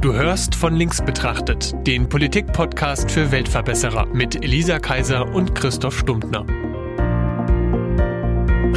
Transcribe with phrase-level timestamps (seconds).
[0.00, 6.46] Du hörst von links betrachtet, den Politik-Podcast für Weltverbesserer mit Elisa Kaiser und Christoph Stumptner.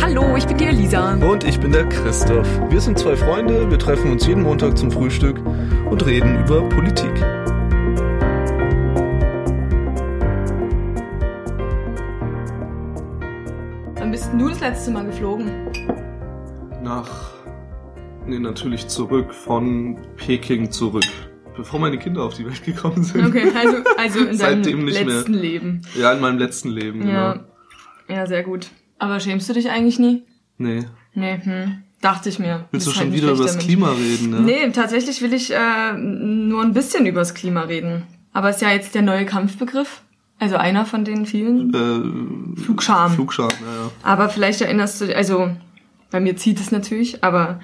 [0.02, 1.14] Hallo, ich bin die Elisa.
[1.14, 2.48] Und ich bin der Christoph.
[2.72, 5.38] Wir sind zwei Freunde, wir treffen uns jeden Montag zum Frühstück
[5.92, 7.14] und reden über Politik.
[14.00, 15.52] Wann bist du das letzte Mal geflogen?
[16.82, 17.41] Nach,
[18.28, 21.04] nee, natürlich zurück, von Peking zurück.
[21.56, 23.26] Bevor meine Kinder auf die Welt gekommen sind.
[23.28, 25.16] Okay, also, also in deinem Seitdem nicht mehr.
[25.18, 25.82] letzten Leben.
[25.96, 27.34] Ja, in meinem letzten Leben, Ja.
[27.34, 27.46] genau.
[28.08, 28.68] Ja, sehr gut.
[29.00, 30.24] Aber schämst du dich eigentlich nie?
[30.58, 30.86] Nee.
[31.14, 31.84] Nee, hm.
[32.02, 32.66] Dachte ich mir.
[32.72, 34.40] Willst du schon halt wieder über das Klima reden, ne?
[34.42, 38.04] Nee, tatsächlich will ich äh, nur ein bisschen über das Klima reden.
[38.34, 40.02] Aber ist ja jetzt der neue Kampfbegriff.
[40.40, 42.56] Also einer von den vielen.
[42.56, 43.12] Äh, Flugscham.
[43.12, 43.92] Flugscham, ja, ja.
[44.04, 45.52] Aber vielleicht erinnerst du, also
[46.12, 47.60] bei mir zieht es natürlich, aber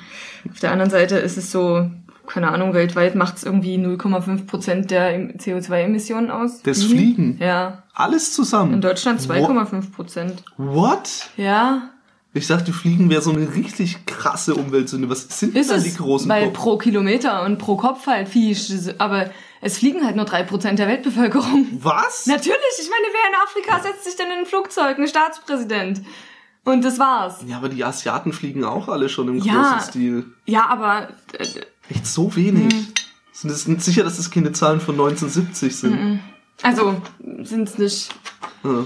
[0.51, 1.89] auf der anderen Seite ist es so,
[2.25, 6.61] keine Ahnung, weltweit macht es irgendwie 0,5 Prozent der CO2-Emissionen aus.
[6.63, 7.37] Das Fliegen?
[7.39, 7.83] Ja.
[7.93, 8.73] Alles zusammen.
[8.73, 10.43] In Deutschland Wo- 2,5 Prozent.
[10.57, 11.29] What?
[11.37, 11.89] Ja.
[12.33, 15.09] Ich dachte, Fliegen wäre so eine richtig krasse Umweltsünde.
[15.09, 18.05] Was sind denn Ist dann es, die großen weil Pro- pro Kilometer und pro Kopf
[18.05, 18.55] halt viel,
[18.99, 19.31] aber
[19.61, 21.65] es fliegen halt nur 3 Prozent der Weltbevölkerung.
[21.79, 22.27] Was?
[22.27, 24.99] Natürlich, ich meine, wer in Afrika setzt sich denn in ein Flugzeug?
[24.99, 26.01] Ein Staatspräsident.
[26.67, 27.37] Und das war's.
[27.47, 29.53] Ja, aber die Asiaten fliegen auch alle schon im Ja.
[29.73, 30.25] großen Stil.
[30.45, 31.45] Ja, aber äh,
[31.89, 32.73] Echt so wenig.
[32.73, 32.87] Mhm.
[33.31, 36.19] Sind es sicher, dass das keine Zahlen von 1970 sind?
[36.63, 37.01] also
[37.43, 38.09] sind's nicht.
[38.63, 38.83] Ja.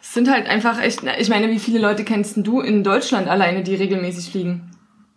[0.00, 1.02] Es sind halt einfach echt.
[1.18, 4.70] Ich meine, wie viele Leute kennst du in Deutschland alleine, die regelmäßig fliegen?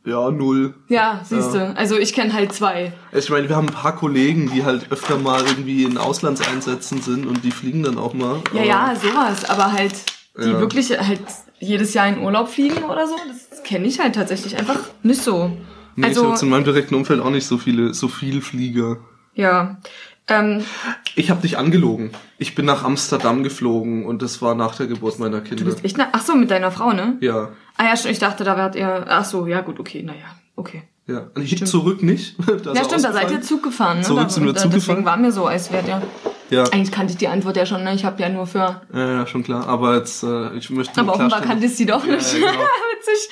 [0.06, 0.74] Ja, null.
[0.90, 1.74] Ja, siehst du.
[1.78, 2.92] Also ich kenne halt zwei.
[3.14, 7.26] Ich meine, wir haben ein paar Kollegen, die halt öfter mal irgendwie in Auslandseinsätzen sind
[7.26, 8.42] und die fliegen dann auch mal.
[8.54, 9.46] Ja, ja, sowas.
[9.50, 9.94] Aber halt,
[10.38, 10.60] die Ja.
[10.60, 11.22] wirklich halt
[11.64, 15.48] jedes Jahr in Urlaub fliegen oder so, das kenne ich halt tatsächlich einfach nicht so.
[15.96, 18.42] Nee, ich also, habe jetzt in meinem direkten Umfeld auch nicht so viele, so viel
[18.42, 18.98] Flieger.
[19.34, 19.78] ja.
[20.30, 20.64] Ähm,
[21.16, 22.12] Ich habe dich angelogen.
[22.38, 25.66] Ich bin nach Amsterdam geflogen und das war nach der Geburt meiner du Kinder.
[25.66, 25.98] bist echt.
[25.98, 27.18] Na, ach so, mit deiner Frau, ne?
[27.20, 29.06] Ja, Ah ja, stimmt, ich dachte, da wärt ihr.
[29.10, 30.24] Ach so, ja gut, okay, naja,
[30.56, 30.84] okay.
[31.08, 31.28] Ja.
[31.36, 32.36] Und ich zurück nicht.
[32.64, 34.04] Da Ja, stimmt, da seid ihr Zug gefahren, ne?
[34.04, 36.02] Zurück sind wir Zug Deswegen war mir so, als wärt ihr.
[36.50, 36.64] Ja.
[36.66, 37.94] Eigentlich kannte ich die Antwort ja schon, ne?
[37.96, 38.82] Ich habe ja nur für.
[38.94, 39.68] ja, ja, schon klar.
[39.68, 42.34] Aber jetzt, äh, ich möchte Aber offenbar kanntest du sie doch Ja, nicht.
[42.34, 42.52] ja, genau.
[43.00, 43.30] Witzig.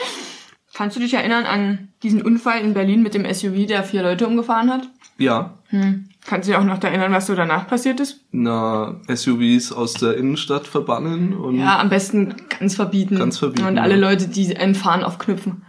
[0.74, 4.26] Kannst du dich erinnern an diesen Unfall in Berlin mit dem SUV, der vier Leute
[4.28, 4.90] umgefahren hat?
[5.18, 6.10] Ja, Hm.
[6.26, 8.22] Kannst du dich auch noch erinnern, was so danach passiert ist?
[8.32, 13.18] na, SUVs aus der Innenstadt verbannen und Ja, am besten ganz verbieten.
[13.18, 14.00] Ganz verbieten, Und alle ja.
[14.10, 15.64] Leute, die entfahren, aufknüpfen.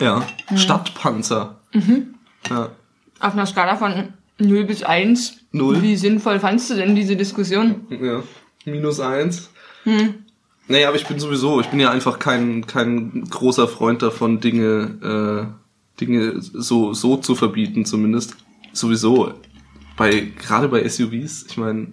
[0.00, 0.26] Ja.
[0.54, 1.56] Stadtpanzer.
[1.72, 2.14] Mhm.
[2.48, 2.70] Ja.
[3.20, 5.38] Auf einer Skala von 0 bis 1.
[5.52, 5.82] Null.
[5.82, 7.86] Wie sinnvoll fandst du denn diese Diskussion?
[7.90, 8.22] ja.
[8.64, 9.50] Minus eins.
[9.84, 10.14] Hm.
[10.66, 15.48] Naja, aber ich bin sowieso, ich bin ja einfach kein, kein großer Freund davon, Dinge,
[15.96, 18.36] äh, Dinge so, so zu verbieten, zumindest.
[18.72, 19.32] Sowieso.
[19.96, 21.88] Bei, gerade bei SUVs, ich meine,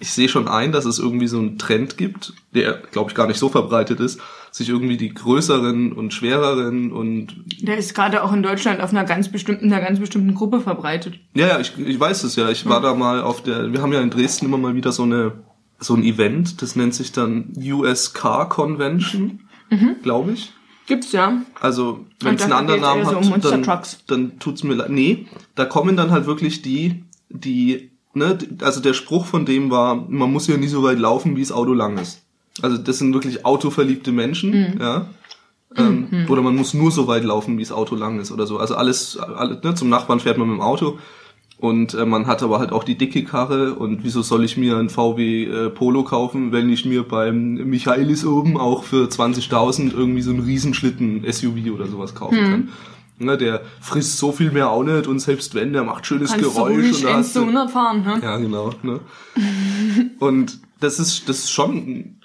[0.00, 3.26] ich sehe schon ein, dass es irgendwie so einen Trend gibt, der, glaube ich, gar
[3.26, 4.20] nicht so verbreitet ist,
[4.56, 9.04] sich irgendwie die größeren und schwereren und Der ist gerade auch in Deutschland auf einer
[9.04, 11.20] ganz bestimmten, einer ganz bestimmten Gruppe verbreitet.
[11.34, 12.48] Ja, ja, ich, ich weiß es ja.
[12.48, 15.02] Ich war da mal auf der, wir haben ja in Dresden immer mal wieder so
[15.02, 15.44] eine,
[15.78, 19.40] so ein Event, das nennt sich dann US Car Convention,
[20.02, 20.54] glaube ich.
[20.86, 21.42] Gibt's ja.
[21.60, 24.88] Also, wenn es einen anderen Namen so hat, dann, dann tut's mir leid.
[24.88, 29.96] Nee, da kommen dann halt wirklich die, die, ne, also der Spruch von dem war,
[29.96, 32.22] man muss ja nie so weit laufen, wie das Auto lang ist.
[32.62, 34.80] Also das sind wirklich autoverliebte Menschen, Mhm.
[34.80, 35.06] ja.
[35.76, 38.56] Ähm, Oder man muss nur so weit laufen, wie das Auto lang ist oder so.
[38.58, 40.98] Also alles, alles ne, zum Nachbarn fährt man mit dem Auto.
[41.58, 44.76] Und äh, man hat aber halt auch die dicke Karre und wieso soll ich mir
[44.78, 50.22] ein VW äh, Polo kaufen, wenn ich mir beim Michaelis oben auch für 20.000 irgendwie
[50.22, 52.44] so einen Riesenschlitten SUV oder sowas kaufen Hm.
[52.50, 52.68] kann.
[53.18, 56.44] Ne, der frisst so viel mehr auch nicht und selbst wenn, der macht schönes Kannst
[56.44, 58.20] du Geräusch ruhig und da 1 hast du, 100 fahren, ne?
[58.22, 58.70] ja, genau.
[58.82, 59.00] Ne?
[60.18, 62.15] und das ist, das ist schon,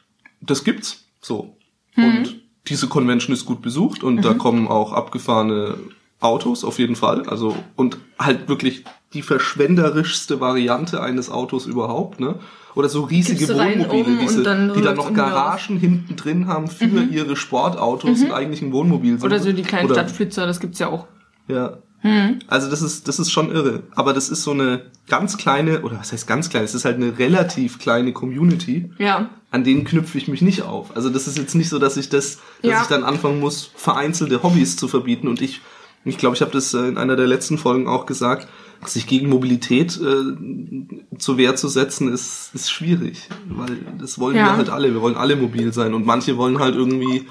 [0.42, 1.56] das gibt's so.
[1.96, 5.76] Und diese Convention ist gut besucht und da kommen auch abgefahrene
[6.20, 7.28] Autos auf jeden Fall.
[7.28, 12.36] Also und halt wirklich die verschwenderischste Variante eines Autos überhaupt, ne?
[12.76, 16.86] Oder so riesige Wohnmobile, oben diese, dann die dann noch Garagen hinten drin haben für
[16.86, 19.26] ihre Sportautos und eigentlich ein Wohnmobil sind.
[19.26, 21.08] Oder so die kleinen Oder- Stadtflitzer, das gibt's ja auch.
[21.48, 21.78] ja.
[22.02, 22.40] Hm.
[22.48, 23.84] Also das ist, das ist schon irre.
[23.96, 26.64] Aber das ist so eine ganz kleine, oder was heißt ganz klein?
[26.64, 28.92] Es ist halt eine relativ kleine Community.
[28.98, 29.30] Ja.
[29.52, 30.96] An denen knüpfe ich mich nicht auf.
[30.96, 32.82] Also das ist jetzt nicht so, dass ich das, dass Ja.
[32.82, 35.28] ich dann anfangen muss, vereinzelte Hobbys zu verbieten.
[35.28, 35.62] Und ich,
[36.06, 38.48] ich glaube, ich habe das äh, in einer der letzten Folgen auch gesagt,
[38.86, 43.30] sich gegen Mobilität äh, zur Wehr zu setzen, ist, ist schwierig.
[43.48, 44.46] Weil das wollen Ja.
[44.48, 44.92] wir halt alle.
[44.94, 45.94] Wir wollen alle mobil sein.
[45.94, 47.28] Und manche wollen halt irgendwie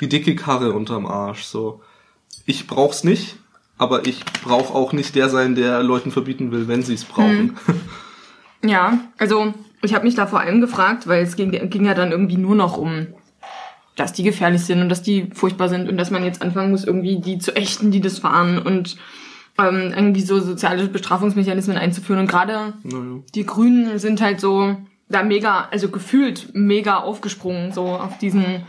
[0.00, 1.44] die dicke Karre unterm Arsch.
[1.44, 1.80] So.
[2.44, 3.36] Ich brauch's nicht,
[3.80, 7.56] aber ich brauche auch nicht der sein, der Leuten verbieten will, wenn sie es brauchen.
[8.62, 12.12] Ja, also ich habe mich da vor allem gefragt, weil es ging, ging ja dann
[12.12, 13.06] irgendwie nur noch um,
[13.96, 16.84] dass die gefährlich sind und dass die furchtbar sind und dass man jetzt anfangen muss,
[16.84, 18.98] irgendwie die zu ächten, die das fahren und
[19.58, 22.20] ähm, irgendwie so soziale Bestrafungsmechanismen einzuführen.
[22.20, 23.22] Und gerade Naja.
[23.34, 24.76] die Grünen sind halt so
[25.08, 28.66] da mega, also gefühlt mega aufgesprungen, so auf diesen,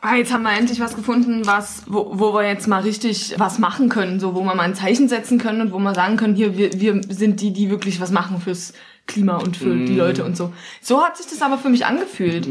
[0.00, 3.58] ah, jetzt haben wir endlich was gefunden, was, wo, wo wir jetzt mal richtig was
[3.58, 6.34] machen können, so wo wir mal ein Zeichen setzen können und wo wir sagen können,
[6.34, 8.72] hier, wir, wir sind die, die wirklich was machen fürs
[9.06, 10.52] Klima und für die Leute und so.
[10.80, 12.46] So hat sich das aber für mich angefühlt.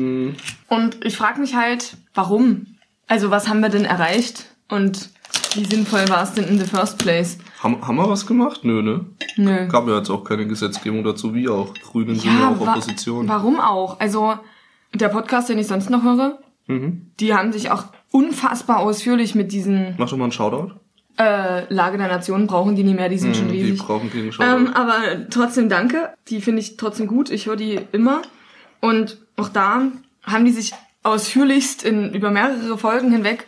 [0.69, 2.67] Und ich frage mich halt, warum?
[3.07, 4.45] Also was haben wir denn erreicht?
[4.69, 5.09] Und
[5.53, 7.37] wie sinnvoll war es denn in the first place?
[7.61, 8.61] Haben, haben wir was gemacht?
[8.63, 9.05] Nö, ne?
[9.35, 9.67] Nö.
[9.67, 11.73] Gab ja jetzt auch keine Gesetzgebung dazu, wie auch.
[11.73, 13.27] Grünen sind ja auch wa- Opposition.
[13.27, 13.99] Warum auch?
[13.99, 14.35] Also
[14.93, 17.11] der Podcast, den ich sonst noch höre, Mhm.
[17.19, 20.71] die haben sich auch unfassbar ausführlich mit diesen Mach doch mal einen Shoutout.
[21.19, 23.79] äh, Lage der Nationen brauchen die nicht mehr, die sind schon Mhm, die riesig.
[23.85, 24.55] brauchen keinen Shoutout.
[24.67, 26.09] Ähm, aber trotzdem danke.
[26.29, 27.29] Die finde ich trotzdem gut.
[27.29, 28.21] Ich höre die immer.
[28.81, 29.83] Und auch da
[30.23, 30.73] haben die sich
[31.03, 33.45] ausführlichst in, über mehrere Folgen hinweg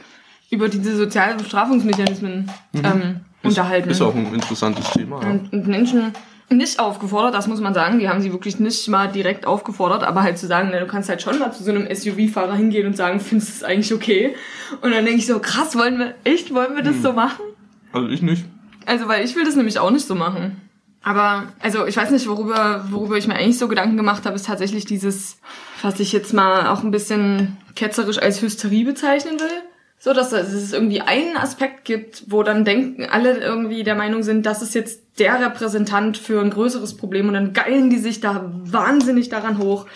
[0.49, 3.87] über diese sozialen Bestrafungsmechanismen ähm, unterhalten.
[3.87, 3.91] Mhm.
[3.91, 5.21] Ist auch ein interessantes Thema.
[5.21, 5.29] Ja.
[5.31, 6.13] und, und Menschen
[6.49, 10.23] nicht aufgefordert, das muss man sagen, die haben sie wirklich nicht mal direkt aufgefordert, aber
[10.23, 12.95] halt zu sagen, na, du kannst halt schon mal zu so einem SUV-Fahrer hingehen und
[12.95, 14.35] sagen, findest du es eigentlich okay?
[14.81, 17.01] Und dann denke ich so, krass, wollen wir, echt, wollen wir das Hm.
[17.01, 17.43] so machen?
[17.91, 18.45] Also ich nicht.
[18.85, 20.61] Also, weil ich will das nämlich auch nicht so machen.
[21.03, 24.45] Aber, also, ich weiß nicht, worüber, worüber ich mir eigentlich so Gedanken gemacht habe, ist
[24.45, 25.39] tatsächlich dieses,
[25.81, 29.61] was ich jetzt mal auch ein bisschen ketzerisch als Hysterie bezeichnen will.
[29.99, 34.45] So, dass es irgendwie einen Aspekt gibt, wo dann denken, alle irgendwie der Meinung sind,
[34.45, 38.51] das ist jetzt der Repräsentant für ein größeres Problem und dann geilen die sich da
[38.53, 39.87] wahnsinnig daran hoch.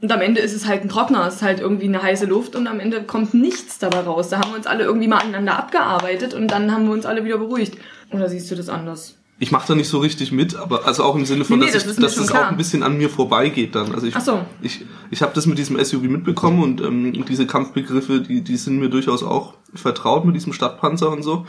[0.00, 2.54] Und am Ende ist es halt ein Trockner, es ist halt irgendwie eine heiße Luft
[2.54, 4.28] und am Ende kommt nichts dabei raus.
[4.28, 7.24] Da haben wir uns alle irgendwie mal aneinander abgearbeitet und dann haben wir uns alle
[7.24, 7.76] wieder beruhigt.
[8.12, 9.15] Oder siehst du das anders?
[9.38, 11.72] Ich mache da nicht so richtig mit, aber also auch im Sinne von, Nee, nee,
[11.72, 12.46] dass, das ich, dass das klar.
[12.46, 13.94] auch ein bisschen an mir vorbeigeht dann.
[13.94, 14.40] Also ich, Ach so.
[14.62, 18.78] ich, ich habe das mit diesem SUV mitbekommen und ähm, diese Kampfbegriffe, die, die sind
[18.78, 21.44] mir durchaus auch vertraut mit diesem Stadtpanzer und so.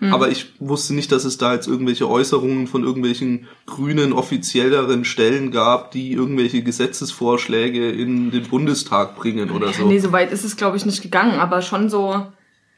[0.00, 0.12] Hm.
[0.12, 5.50] Aber ich wusste nicht, dass es da jetzt irgendwelche Äußerungen von irgendwelchen grünen offizielleren Stellen
[5.50, 9.86] gab, die irgendwelche Gesetzesvorschläge in den Bundestag bringen oder so.
[9.86, 12.26] Nee, so weit ist es, glaube ich, nicht gegangen, aber schon so.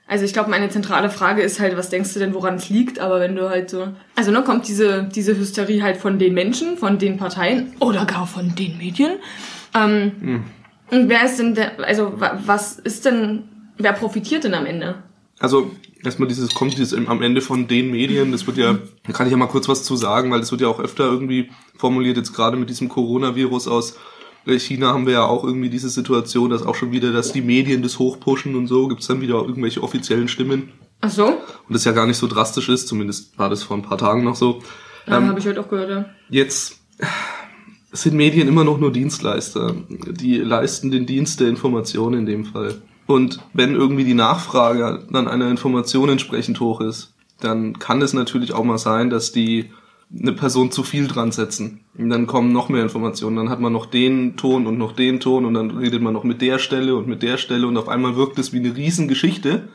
[0.08, 3.00] Also ich glaube, meine zentrale Frage ist halt, was denkst du denn, woran es liegt?
[3.00, 3.88] Aber wenn du halt so.
[4.14, 8.26] Also ne, kommt diese, diese Hysterie halt von den Menschen, von den Parteien oder gar
[8.26, 9.12] von den Medien.
[9.74, 10.44] Ähm, Hm.
[10.88, 13.42] Und wer ist denn der, also wa- was ist denn,
[13.76, 14.94] wer profitiert denn am Ende?
[15.40, 15.72] Also
[16.04, 19.32] erstmal dieses kommt dieses am Ende von den Medien, das wird ja, da kann ich
[19.32, 22.32] ja mal kurz was zu sagen, weil das wird ja auch öfter irgendwie formuliert, jetzt
[22.32, 23.96] gerade mit diesem Coronavirus aus
[24.46, 27.42] äh, China haben wir ja auch irgendwie diese Situation, dass auch schon wieder, dass die
[27.42, 30.70] Medien das hochpushen und so, gibt's dann wieder irgendwelche offiziellen Stimmen
[31.00, 31.26] Ach so?
[31.26, 34.24] und das ja gar nicht so drastisch ist, zumindest war das vor ein paar Tagen
[34.24, 34.62] noch so.
[35.06, 36.04] Ja, Ähm, habe ich heute auch gehört, ja.
[36.30, 36.80] Jetzt
[37.92, 39.74] sind Medien immer noch nur Dienstleister.
[39.88, 42.82] Die leisten den Dienst der Information in dem Fall.
[43.06, 48.52] Und wenn irgendwie die Nachfrage an einer Information entsprechend hoch ist, dann kann es natürlich
[48.52, 49.70] auch mal sein, dass die
[50.14, 51.80] eine Person zu viel dran setzen.
[51.98, 53.36] Und dann kommen noch mehr Informationen.
[53.36, 56.24] Dann hat man noch den Ton und noch den Ton und dann redet man noch
[56.24, 59.68] mit der Stelle und mit der Stelle und auf einmal wirkt es wie eine Riesengeschichte.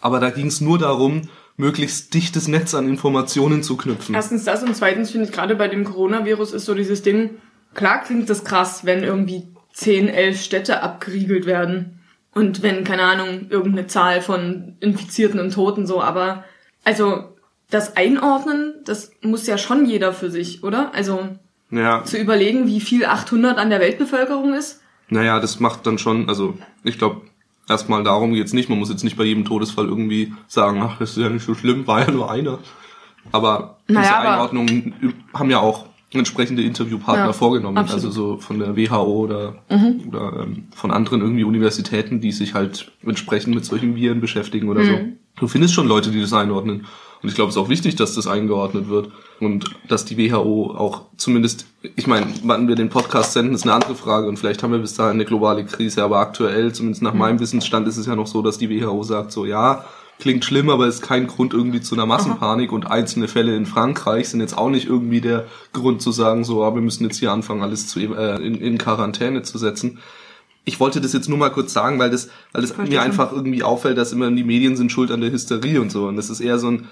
[0.00, 1.22] Aber da ging es nur darum,
[1.56, 4.14] möglichst dichtes Netz an Informationen zu knüpfen.
[4.14, 7.30] Erstens das und zweitens finde ich gerade bei dem Coronavirus ist so dieses Ding,
[7.74, 12.00] klar klingt das krass, wenn irgendwie 10, 11 Städte abgeriegelt werden
[12.32, 16.44] und wenn, keine Ahnung, irgendeine Zahl von Infizierten und Toten so, aber
[16.84, 17.36] also
[17.70, 20.92] das Einordnen, das muss ja schon jeder für sich, oder?
[20.94, 21.20] Also
[21.70, 24.80] Ja, zu überlegen, wie viel 800 an der Weltbevölkerung ist.
[25.08, 27.22] Naja, das macht dann schon, also ich glaube,
[27.68, 28.68] erstmal darum geht's nicht.
[28.68, 31.54] Man muss jetzt nicht bei jedem Todesfall irgendwie sagen, ach, das ist ja nicht so
[31.54, 32.58] schlimm, war ja nur einer.
[33.32, 37.78] Aber Naja, diese aber- Einordnungen haben ja auch entsprechende Interviewpartner Ja, vorgenommen.
[37.78, 38.02] absolut.
[38.02, 38.08] Mhm.
[38.08, 39.62] Also so von der WHO oder,
[40.08, 44.80] oder ähm, von anderen irgendwie Universitäten, die sich halt entsprechend mit solchen Viren beschäftigen oder
[44.82, 44.86] Mhm.
[44.86, 44.98] so.
[45.40, 46.86] Du findest schon Leute, die das einordnen.
[47.22, 49.10] Und ich glaube, es ist auch wichtig, dass das eingeordnet wird.
[49.40, 53.74] Und dass die WHO auch zumindest, ich meine, wann wir den Podcast senden, ist eine
[53.74, 54.28] andere Frage.
[54.28, 56.02] Und vielleicht haben wir bis dahin eine globale Krise.
[56.02, 59.32] Aber aktuell, zumindest nach meinem Wissensstand, ist es ja noch so, dass die WHO sagt
[59.32, 59.84] so, ja,
[60.18, 62.72] klingt schlimm, aber ist kein Grund irgendwie zu einer Massenpanik.
[62.72, 66.64] Und einzelne Fälle in Frankreich sind jetzt auch nicht irgendwie der Grund zu sagen so,
[66.64, 69.98] ah, wir müssen jetzt hier anfangen, alles zu, äh, in, in Quarantäne zu setzen.
[70.64, 73.62] Ich wollte das jetzt nur mal kurz sagen, weil das, weil das mir einfach irgendwie
[73.62, 76.06] auffällt, dass immer die Medien sind schuld an der Hysterie und so.
[76.06, 76.88] Und das ist eher so ein,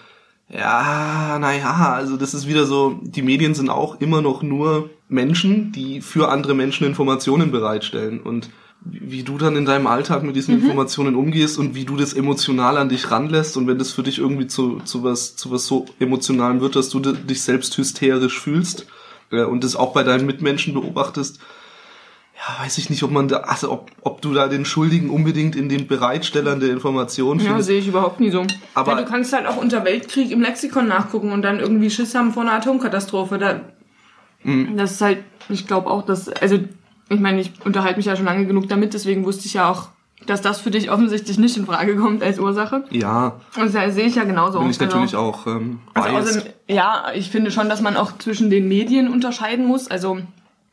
[0.51, 5.73] ja, naja, also das ist wieder so, die Medien sind auch immer noch nur Menschen,
[5.73, 8.21] die für andere Menschen Informationen bereitstellen.
[8.21, 8.51] Und
[8.85, 10.63] wie du dann in deinem Alltag mit diesen Mhm.
[10.63, 14.19] Informationen umgehst und wie du das emotional an dich ranlässt und wenn das für dich
[14.19, 18.39] irgendwie zu, zu was, zu was so emotionalem wird, dass du di- dich selbst hysterisch
[18.39, 18.87] fühlst
[19.31, 21.41] äh, und das auch bei deinen Mitmenschen beobachtest,
[22.39, 25.57] ja, weiß ich nicht, ob man da, also ob, ob du da den Schuldigen unbedingt
[25.57, 27.67] in den Bereitstellern der Information Ja, findest.
[27.67, 28.47] sehe ich überhaupt nie so.
[28.75, 32.15] Aber- ja, du kannst halt auch unter Weltkrieg im Lexikon nachgucken und dann irgendwie Schiss
[32.15, 33.39] haben vor einer Atomkatastrophe.
[33.39, 33.61] Da,
[34.45, 34.77] Mhm.
[34.77, 35.19] Das ist halt,
[35.49, 36.59] ich glaube auch, dass, also
[37.09, 39.89] ich meine, ich unterhalte mich ja schon lange genug damit, deswegen wusste ich ja auch,
[40.27, 42.85] dass das für dich offensichtlich nicht in Frage kommt als Ursache.
[42.91, 44.61] ja, Und das sehe ich ja genauso.
[44.61, 48.17] bin ich natürlich also, auch ähm, Also außerdem, ja, ich finde schon, dass man auch
[48.19, 49.89] zwischen den Medien unterscheiden muss.
[49.89, 50.19] Also,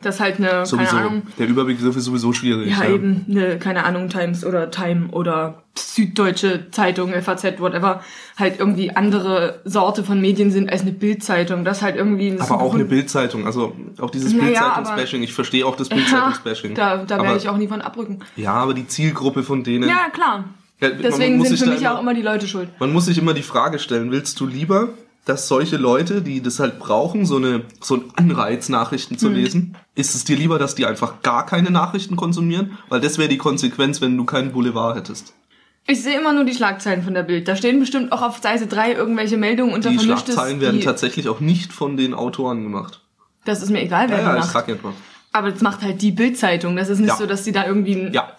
[0.02, 0.96] das halt eine, sowieso.
[0.96, 2.72] keine Ahnung, Der Überbegriff ist sowieso schwierig.
[2.78, 8.02] ja, eben eine, keine Ahnung, Times oder Time oder Süddeutsche Zeitung, FAZ, whatever,
[8.38, 11.66] halt irgendwie andere Sorte von Medien sind als eine Bildzeitung.
[11.66, 12.38] Das halt irgendwie...
[12.40, 15.24] Aber auch eine Bildzeitung, also auch dieses Naja, Bildzeitungsbashing.
[15.24, 16.76] Ich verstehe auch das Ja, Bildzeitungsbashing.
[16.76, 18.20] da, da werde ich auch nie von abrücken.
[18.36, 19.90] Ja, aber die Zielgruppe von denen.
[19.90, 20.46] Ja, klar.
[20.82, 22.70] Ja, Deswegen sind für mich ja auch immer die Leute schuld.
[22.80, 24.90] Man muss sich immer die Frage stellen, willst du lieber,
[25.26, 29.20] dass solche Leute, die das halt brauchen, so eine so ein Anreiz, Nachrichten Mhm.
[29.20, 32.78] zu lesen, ist es dir lieber, dass die einfach gar keine Nachrichten konsumieren?
[32.90, 35.34] Weil das wäre die Konsequenz, wenn du keinen Boulevard hättest.
[35.88, 37.48] Ich sehe immer nur die Schlagzeilen von der Bild.
[37.48, 40.34] Da stehen bestimmt auch auf Seite 3 irgendwelche Meldungen unter Die Vermischtes.
[40.36, 43.02] Schlagzeilen werden die- tatsächlich auch nicht von den Autoren gemacht.
[43.46, 44.52] Das ist mir egal, wer Ja, ja, ich macht.
[44.54, 44.94] sag ja nur.
[45.32, 46.76] Aber das macht halt die Bildzeitung.
[46.76, 47.18] Das ist nicht Ja.
[47.18, 48.30] so, dass die da irgendwie ein- Ja.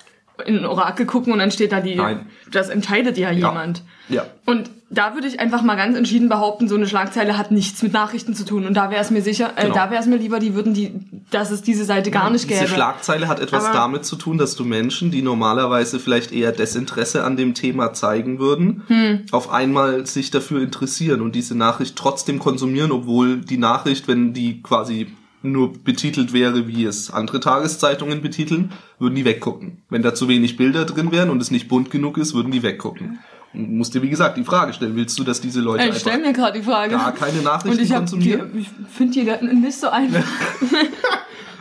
[0.45, 1.95] In ein Orakel gucken und dann steht da die.
[1.95, 2.27] Nein.
[2.51, 3.83] Das entscheidet ja jemand.
[4.09, 4.27] Ja.
[4.45, 7.93] Und da würde ich einfach mal ganz entschieden behaupten, so eine Schlagzeile hat nichts mit
[7.93, 8.67] Nachrichten zu tun.
[8.67, 9.75] Und da wäre es mir sicher, äh, Genau.
[9.75, 10.93] da wäre es mir lieber, die würden die,
[11.31, 12.71] dass es diese Seite gar nicht Diese gäbe.
[12.73, 17.25] Schlagzeile hat etwas Aber- damit zu tun, dass du Menschen, die normalerweise vielleicht eher Desinteresse
[17.25, 19.23] an dem Thema zeigen würden, Hm.
[19.33, 24.63] auf einmal sich dafür interessieren und diese Nachricht trotzdem konsumieren, obwohl die Nachricht, wenn die
[24.63, 25.09] quasi
[25.53, 29.83] nur betitelt wäre, wie es andere Tageszeitungen betiteln, würden die weggucken.
[29.89, 32.63] Wenn da zu wenig Bilder drin wären und es nicht bunt genug ist, würden die
[32.63, 33.19] weggucken.
[33.55, 36.01] Und musst dir, wie gesagt, die Frage stellen, willst du, dass diese Leute ich einfach
[36.01, 36.95] stelle mir gerade die Frage.
[36.95, 38.51] gar keine Nachrichten und ich, hab die, konsumieren?
[38.59, 40.25] ich finde die nicht so einfach.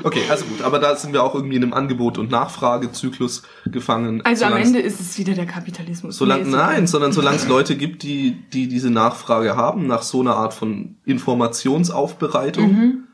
[0.04, 4.22] Okay, also gut, aber da sind wir auch irgendwie in einem Angebot- und Nachfragezyklus gefangen.
[4.24, 6.22] Also am Ende ist es wieder der Kapitalismus.
[6.22, 10.22] Nee, ist nein, sondern solange es Leute gibt, die, die diese Nachfrage haben, nach so
[10.22, 13.05] einer Art von Informationsaufbereitung,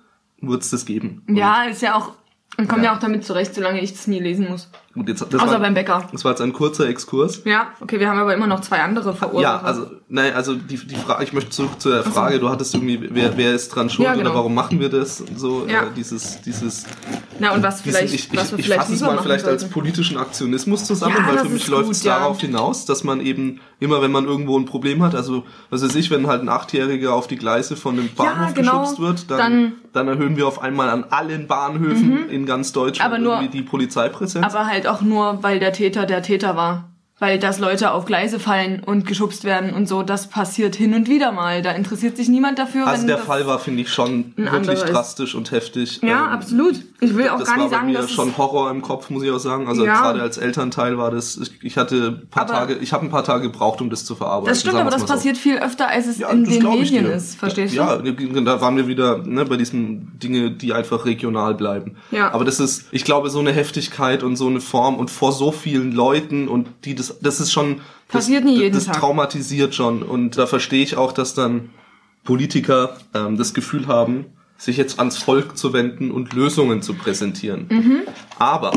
[0.42, 1.24] wird es das geben.
[1.30, 2.14] Ja, ist ja auch,
[2.58, 2.92] man kommt Ja.
[2.92, 2.96] ja.
[2.96, 4.70] auch damit zurecht, solange ich das nie lesen muss.
[4.94, 6.06] Gut, jetzt, das, Außer war, beim Bäcker.
[6.12, 7.44] das war jetzt ein kurzer Exkurs.
[7.46, 9.42] Ja, okay, wir haben aber immer noch zwei andere Verursacher.
[9.42, 12.74] Ja, also, nein, also die, die Frage, ich möchte zurück zu der Frage, du hattest
[12.76, 14.30] irgendwie, wer, wer ist dran schuld Ja, genau.
[14.32, 15.24] oder warum machen wir das?
[15.38, 15.84] So, Ja.
[15.84, 16.86] äh, dieses, dieses,
[17.40, 19.62] Na, und was diesen, vielleicht, ich, ich, was wir ich fasse es mal vielleicht als
[19.62, 19.74] sollten.
[19.74, 24.02] politischen Aktionismus zusammen, Ja, weil für mich läuft es darauf hinaus, dass man eben immer,
[24.02, 27.28] wenn man irgendwo ein Problem hat, also was weiß ich, wenn halt ein Achtjähriger auf
[27.28, 30.90] die Gleise von einem Bahnhof genau, geschubst wird, dann, dann- dann, erhöhen wir auf einmal
[30.90, 34.46] an allen Bahnhöfen in ganz Deutschland Aber nur- die Polizeipräsenz.
[34.46, 36.91] Aber halt auch nur, weil der Täter der Täter war.
[37.22, 41.08] Weil dass Leute auf Gleise fallen und geschubst werden und so, das passiert hin und
[41.08, 41.62] wieder mal.
[41.62, 42.88] Da interessiert sich niemand dafür.
[42.88, 46.02] also der das Fall war, finde ich, schon wirklich drastisch und heftig.
[46.02, 46.82] Ja, Ähm, absolut.
[47.00, 49.10] Ich will auch das gar war nicht sagen, mir dass schon es, Horror im Kopf,
[49.12, 49.68] muss ich auch sagen.
[49.68, 50.02] Also Ja.
[50.02, 53.12] gerade als Elternteil war das, ich, ich hatte ein paar Aber- Tage, ich habe ein
[53.12, 54.50] paar Tage gebraucht, um das zu verarbeiten.
[54.50, 55.08] das stimmt, aber das so.
[55.08, 57.36] passiert viel öfter, als es Ja, in das den Medien ist.
[57.36, 58.10] Verstehst ja, du?
[58.10, 61.98] Ja, da waren wir wieder ne, bei diesen Dinge, die einfach regional bleiben.
[62.10, 62.32] Ja.
[62.34, 65.52] Aber das ist, ich glaube, so eine Heftigkeit und so eine Form und vor so
[65.52, 67.78] vielen Leuten und die das, das ist schon
[68.08, 68.98] das, Passiert nie jeden das Tag.
[69.00, 71.70] traumatisiert schon und da verstehe ich auch, dass dann
[72.24, 74.26] Politiker ähm, das Gefühl haben,
[74.58, 77.66] sich jetzt ans Volk zu wenden und Lösungen zu präsentieren.
[77.70, 78.02] Mhm.
[78.38, 78.72] Aber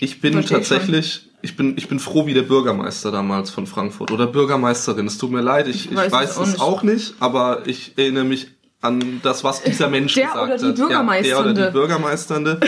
[0.00, 3.66] ich bin Versteh ich tatsächlich, ich bin, ich bin froh wie der Bürgermeister damals von
[3.66, 5.06] Frankfurt oder Bürgermeisterin.
[5.06, 6.60] Es tut mir leid, ich, Ich ich weiß weiß, es auch nicht.
[6.60, 8.48] auch nicht, aber ich erinnere mich
[8.80, 10.90] an das, was dieser Mensch Der gesagt oder die hat.
[10.90, 11.66] Ja, der oder Bürgermeisternde.
[11.66, 12.60] die Bürgermeisternde.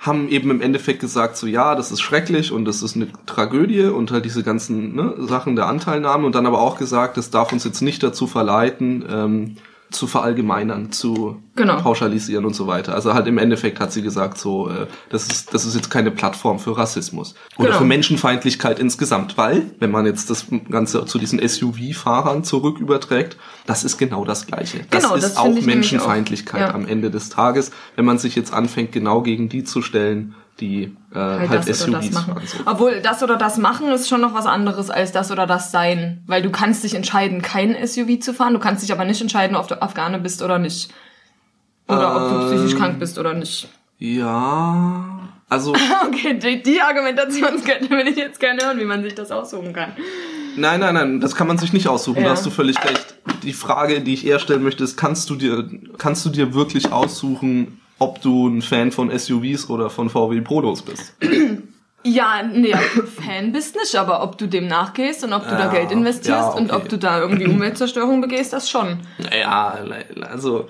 [0.00, 3.84] Haben eben im Endeffekt gesagt, so ja, das ist schrecklich und das ist eine Tragödie
[3.84, 7.52] und halt diese ganzen ne, Sachen der Anteilnahme und dann aber auch gesagt, das darf
[7.52, 9.56] uns jetzt nicht dazu verleiten, ähm,
[9.90, 11.76] zu verallgemeinern, zu Genau.
[11.82, 12.94] pauschalisieren und so weiter.
[12.94, 16.10] Also halt im Endeffekt hat sie gesagt, so äh, das ist das ist jetzt keine
[16.10, 17.78] Plattform für Rassismus oder Genau.
[17.78, 23.84] für Menschenfeindlichkeit insgesamt, weil wenn man jetzt das Ganze zu diesen SUV-Fahrern zurück überträgt, das
[23.84, 24.80] ist genau das Gleiche.
[24.90, 26.68] Das Genau, ist das auch Menschenfeindlichkeit auch.
[26.68, 26.74] Ja.
[26.74, 30.94] am Ende des Tages, wenn man sich jetzt anfängt, genau gegen die zu stellen, die
[31.12, 32.42] äh, halt, halt das oder das SUVs machen.
[32.46, 32.58] So.
[32.66, 36.22] Obwohl, das oder das machen ist schon noch was anderes als das oder das sein.
[36.26, 38.52] Weil du kannst dich entscheiden, kein SUV zu fahren.
[38.54, 40.92] Du kannst dich aber nicht entscheiden, ob du Afghane bist oder nicht.
[41.88, 42.78] Oder ob du psychisch Ähm.
[42.78, 43.68] krank bist oder nicht.
[43.98, 45.74] Ja, also
[46.06, 49.92] Okay, die, die Argumentationskette will ich jetzt gerne hören, wie man sich das aussuchen kann.
[50.56, 52.18] nein, nein, nein, das kann man sich nicht aussuchen.
[52.20, 52.24] Ja.
[52.26, 53.14] Da hast du völlig recht.
[53.42, 56.92] Die Frage, die ich eher stellen möchte, ist: Kannst du dir, kannst du dir wirklich
[56.92, 61.14] aussuchen, ob du ein Fan von SUVs oder von VW Polos bist.
[62.02, 65.66] Ja, nee, Fan bist nicht, aber ob du dem nachgehst und ob du Ja, da
[65.66, 66.58] Geld investierst ja, okay.
[66.62, 69.00] und ob du da irgendwie Umweltzerstörung begehst, das schon.
[69.38, 69.76] Ja,
[70.22, 70.66] also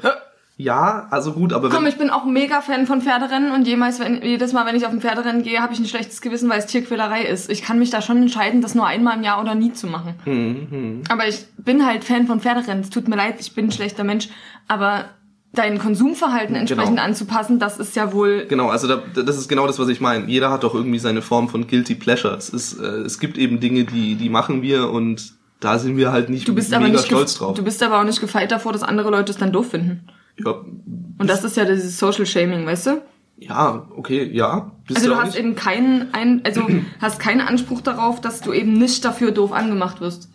[0.56, 4.22] ja, also gut, aber Komm, ich bin auch mega Fan von Pferderennen und jemals, wenn,
[4.22, 6.66] jedes Mal, wenn ich auf ein Pferderennen gehe, habe ich ein schlechtes Gewissen, weil es
[6.66, 7.48] Tierquälerei ist.
[7.48, 10.16] Ich kann mich da schon entscheiden, das nur einmal im Jahr oder nie zu machen.
[10.24, 12.82] Mhm, Aber ich bin halt Fan von Pferderennen.
[12.82, 14.28] Es tut mir leid, ich bin ein schlechter Mensch.
[14.66, 15.04] Aber
[15.52, 17.02] dein Konsumverhalten entsprechend Genau.
[17.02, 20.26] anzupassen, das ist ja wohl Genau, also da, das ist genau das, was ich meine.
[20.26, 22.34] Jeder hat doch irgendwie seine Form von guilty pleasure.
[22.36, 26.12] Es, ist, äh, es gibt eben Dinge, die die machen wir und da sind wir
[26.12, 27.54] halt nicht Du bist mega aber nicht stolz drauf.
[27.56, 30.06] Du bist aber auch nicht gefeit davor, dass andere Leute es dann doof finden.
[30.42, 33.02] ja, Und das ist ja dieses Social Shaming, weißt du?
[33.42, 34.70] ja, okay, ja.
[34.94, 35.38] Also du auch hast nicht?
[35.38, 36.66] eben keinen, ein, also
[37.00, 40.28] hast keinen Anspruch darauf, dass du eben nicht dafür doof angemacht wirst,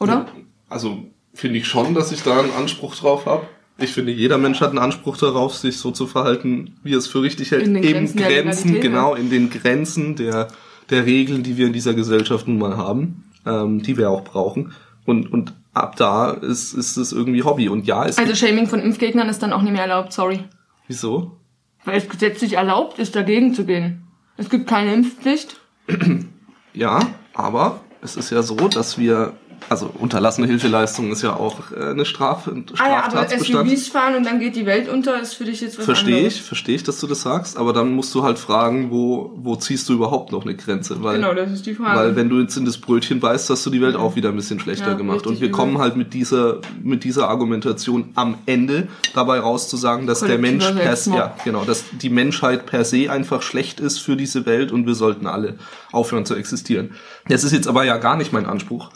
[0.00, 0.26] oder?
[0.70, 1.04] Also
[1.34, 3.46] finde ich schon, dass ich da einen Anspruch drauf habe.
[3.78, 7.06] Ich finde, jeder Mensch hat einen Anspruch darauf, sich so zu verhalten, wie er es
[7.06, 7.66] für richtig hält.
[7.66, 10.48] In den Grenzen der Legalität, genau, in den Grenzen der,
[10.88, 14.72] der Regeln, die wir in dieser Gesellschaft nun mal haben, ähm, die wir auch brauchen.
[15.04, 17.68] Und, und ab da ist, ist es irgendwie Hobby.
[17.68, 20.44] Und ja, es Also Shaming von Impfgegnern ist dann auch nicht mehr erlaubt, sorry.
[20.88, 21.36] wieso?
[21.84, 24.06] Weil es gesetzlich erlaubt ist, dagegen zu gehen.
[24.38, 25.60] Es gibt keine Impfpflicht.
[26.72, 27.00] Ja,
[27.32, 29.32] aber es ist ja so, dass wir,
[29.68, 33.28] also unterlassene Hilfeleistung ist ja auch äh, eine Straf Ah ja, aber.
[33.28, 36.34] SUVs fahren und dann geht die Welt unter, ist für dich jetzt was Verstehe anderes.
[36.36, 39.56] ich, verstehe ich, dass du das sagst, aber dann musst du halt fragen, wo, wo
[39.56, 41.02] ziehst du überhaupt noch eine Grenze?
[41.02, 41.98] Weil, Genau, das ist die Frage.
[41.98, 44.36] weil wenn du jetzt in das Brötchen beißt, hast du die Welt auch wieder ein
[44.36, 45.26] bisschen schlechter Ja, gemacht.
[45.26, 45.56] Und wir übel.
[45.56, 50.38] kommen halt mit dieser, mit dieser Argumentation am Ende dabei raus zu sagen, dass der
[50.38, 54.46] Mensch per se, ja, genau, dass die Menschheit per se einfach schlecht ist für diese
[54.46, 55.54] Welt und wir sollten alle
[55.92, 56.90] aufhören zu existieren.
[57.28, 58.90] Das ist jetzt aber ja gar nicht mein Anspruch.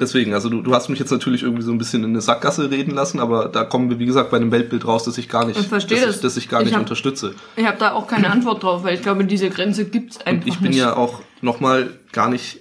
[0.00, 2.68] Deswegen, also du, du hast mich jetzt natürlich irgendwie so ein bisschen in eine Sackgasse
[2.70, 5.46] reden lassen, aber da kommen wir, wie gesagt, bei einem Weltbild raus, das ich gar
[5.46, 6.16] nicht, Ich verstehe das, das.
[6.16, 7.34] Ich, das ich gar Ich nicht hab- unterstütze.
[7.54, 10.48] ich habe da auch keine Antwort drauf, weil ich glaube, diese Grenze gibt's einfach Und
[10.52, 10.78] ich bin nicht.
[10.80, 12.58] ja auch nochmal gar nicht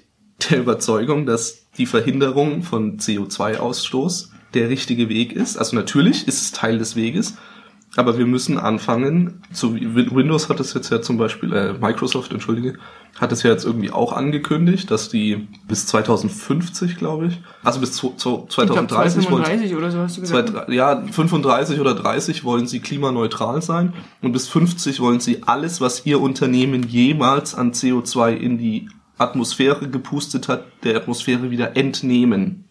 [0.51, 5.57] der Überzeugung, dass die Verhinderung von CO2-Ausstoß der richtige Weg ist.
[5.57, 7.35] Also natürlich ist es Teil des Weges,
[7.95, 12.75] aber wir müssen anfangen, Win- Windows hat es jetzt ja zum Beispiel, äh, Microsoft, entschuldige,
[13.19, 17.93] hat es ja jetzt irgendwie auch angekündigt, dass die bis 2050, glaube ich, also bis
[17.93, 20.67] zu, zu, ich glaub, 2030 wollen 35 oder so hast du Zwei, gesagt.
[20.67, 25.79] drei- ja, 35 oder 30 wollen sie klimaneutral sein und bis 50 wollen sie alles,
[25.79, 32.65] was ihr Unternehmen jemals an CO2 in die Atmosphäre gepustet hat, der Atmosphäre wieder entnehmen.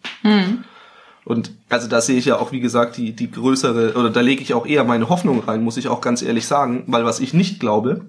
[1.25, 4.41] Und also da sehe ich ja auch, wie gesagt, die, die größere, oder da lege
[4.41, 7.33] ich auch eher meine Hoffnung rein, muss ich auch ganz ehrlich sagen, weil was ich
[7.33, 8.01] nicht glaube,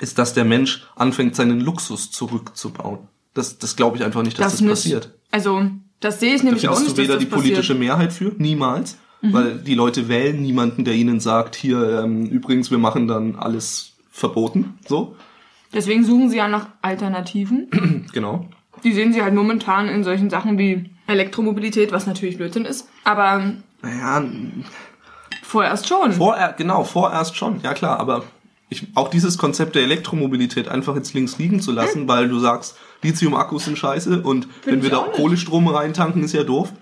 [0.00, 3.00] ist, dass der Mensch anfängt, seinen Luxus zurückzubauen.
[3.34, 4.70] Das, das glaube ich einfach nicht, dass das, nicht.
[4.70, 5.14] passiert.
[5.30, 7.74] Also, das sehe ich Da nämlich auch findest nicht, du dass weder das die politische
[7.74, 7.78] passiert.
[7.78, 7.84] Mhm.
[7.84, 12.78] Mehrheit für, niemals, weil die Leute wählen niemanden, der ihnen sagt, hier, ähm, übrigens, wir
[12.78, 15.16] machen dann alles verboten, so,
[15.72, 18.06] Deswegen suchen sie ja nach Alternativen.
[18.12, 18.46] genau.
[18.84, 22.88] Die sehen sie halt momentan in solchen Sachen wie Elektromobilität, was natürlich Blödsinn ist.
[23.04, 24.24] Aber Naja,
[25.42, 26.12] vorerst schon.
[26.12, 28.24] vorerst, genau, vorerst schon, ja klar, aber
[28.70, 32.76] ich, auch dieses Konzept der Elektromobilität einfach jetzt links liegen zu lassen, weil du sagst,
[33.02, 35.40] Lithium-Akkus sind scheiße und wenn ich wir da auch nicht.
[35.40, 36.72] Strom reintanken, ist ja doof.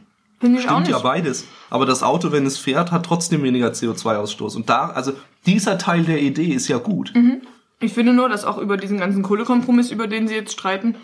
[0.40, 1.46] Auch Stimmt ja beides.
[1.70, 4.56] Aber das Auto, wenn es fährt, hat trotzdem weniger CO2-Ausstoß.
[4.56, 5.12] Und da, also
[5.46, 7.12] dieser Teil der Idee ist ja gut.
[7.80, 10.96] Ich finde nur, dass auch über diesen ganzen Kohlekompromiss, über den sie jetzt streiten,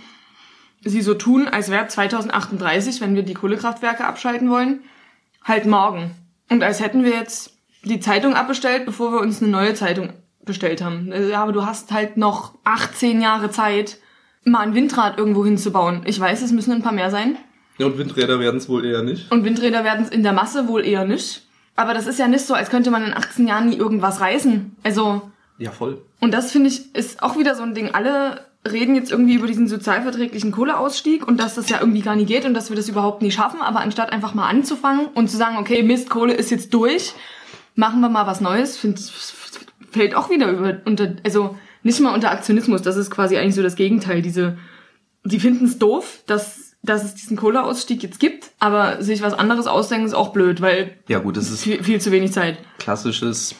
[0.84, 4.80] sie so tun, als wäre 2038, wenn wir die Kohlekraftwerke abschalten wollen,
[5.44, 6.10] halt morgen.
[6.50, 10.10] Und als hätten wir jetzt die Zeitung abbestellt, bevor wir uns eine neue Zeitung
[10.44, 11.12] bestellt haben.
[11.30, 13.98] Ja, aber du hast halt noch 18 Jahre Zeit,
[14.44, 16.02] mal ein Windrad irgendwo hinzubauen.
[16.04, 17.36] Ich weiß, es müssen ein paar mehr sein.
[17.78, 19.30] Ja, und Windräder werden es wohl eher nicht.
[19.32, 21.46] Und Windräder werden es in der Masse wohl eher nicht.
[21.74, 24.76] Aber das ist ja nicht so, als könnte man in 18 Jahren nie irgendwas reißen.
[24.82, 25.22] Also,
[25.58, 26.02] Ja, voll.
[26.20, 27.94] und das finde ich ist auch wieder so ein Ding.
[27.94, 32.28] Alle reden jetzt irgendwie über diesen sozialverträglichen Kohleausstieg und dass das ja irgendwie gar nicht
[32.28, 33.60] geht und dass wir das überhaupt nie schaffen.
[33.62, 37.14] Aber anstatt einfach mal anzufangen und zu sagen, okay, Mist, Kohle ist jetzt durch,
[37.74, 39.00] machen wir mal was Neues, find,
[39.92, 42.82] fällt auch wieder über unter, also nicht mal unter Aktionismus.
[42.82, 44.22] Das ist quasi eigentlich so das Gegenteil.
[44.22, 44.56] Diese,
[45.24, 49.66] die finden es doof, dass, dass es diesen Kohleausstieg jetzt gibt, aber sich was anderes
[49.66, 52.58] ausdenken ist auch blöd, weil Ja gut, das ist viel, viel zu wenig Zeit.
[52.78, 53.54] klassisches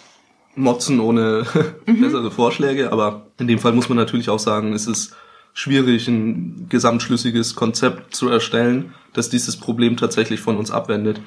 [0.55, 1.45] Motzen ohne
[1.87, 5.15] bessere Vorschläge, aber in dem Fall muss man natürlich auch sagen, es ist
[5.55, 11.21] schwierig, ein gesamtschlüssiges Konzept zu erstellen, das dieses Problem tatsächlich von uns abwendet.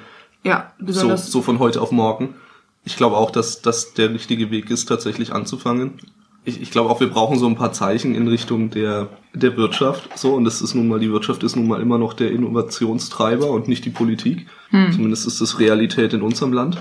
[0.44, 1.30] Ja, So, besonders.
[1.30, 2.34] so von heute auf morgen.
[2.86, 5.94] Ich glaube auch, dass das der richtige Weg ist, tatsächlich anzufangen.
[6.44, 10.08] Ich, ich glaube auch, wir brauchen so ein paar Zeichen in Richtung der, der Wirtschaft.
[10.16, 13.50] So, und das ist nun mal, die Wirtschaft ist nun mal immer noch der Innovationstreiber
[13.50, 14.46] und nicht die Politik.
[14.92, 16.80] Zumindest ist das Realität in unserem Land.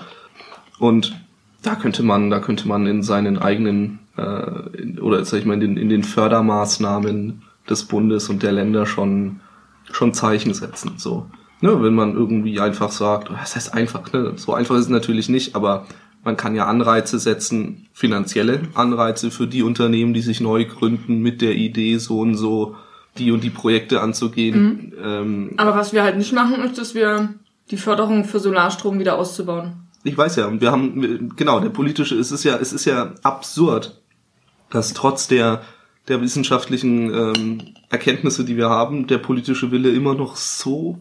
[0.80, 1.20] Und
[1.64, 5.56] da könnte man, da könnte man in seinen eigenen äh, in, oder sag ich mal
[5.56, 9.40] in den, in den Fördermaßnahmen des Bundes und der Länder schon
[9.92, 10.94] schon Zeichen setzen.
[10.98, 11.28] So,
[11.66, 15.30] ne, wenn man irgendwie einfach sagt, das heißt einfach, ne, so einfach ist es natürlich
[15.30, 15.88] nicht, aber
[16.24, 21.42] man kann ja Anreize setzen, finanzielle Anreize für die Unternehmen, die sich neu gründen mit
[21.42, 22.76] der Idee, so und so
[23.18, 24.94] die und die Projekte anzugehen.
[25.02, 27.34] Ähm, Aber was wir halt nicht machen, ist, dass wir
[27.72, 29.88] die Förderung für Solarstrom wieder auszubauen.
[30.04, 33.14] ich weiß ja, und wir haben, genau, der politische, es ist ja, es ist ja
[33.24, 34.02] absurd,
[34.70, 35.62] dass trotz der,
[36.08, 41.00] der wissenschaftlichen ähm, Erkenntnisse, die wir haben, der politische Wille immer noch so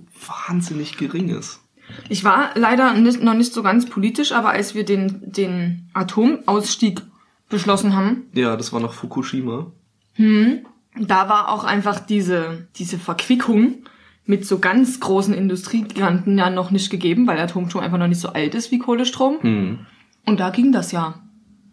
[0.48, 1.60] wahnsinnig gering ist.
[2.08, 7.02] Ich war leider nicht, noch nicht so ganz politisch, aber als wir den, den Atomausstieg
[7.48, 9.70] beschlossen haben, Ja, das war noch Fukushima.
[10.16, 13.84] da war auch einfach diese, diese Verquickung
[14.26, 18.28] mit so ganz großen Industriegiganten ja noch nicht gegeben, weil Atomstrom einfach noch nicht so
[18.28, 19.42] alt ist wie Kohlestrom.
[19.42, 19.78] Hm.
[20.24, 21.20] Und da ging das ja.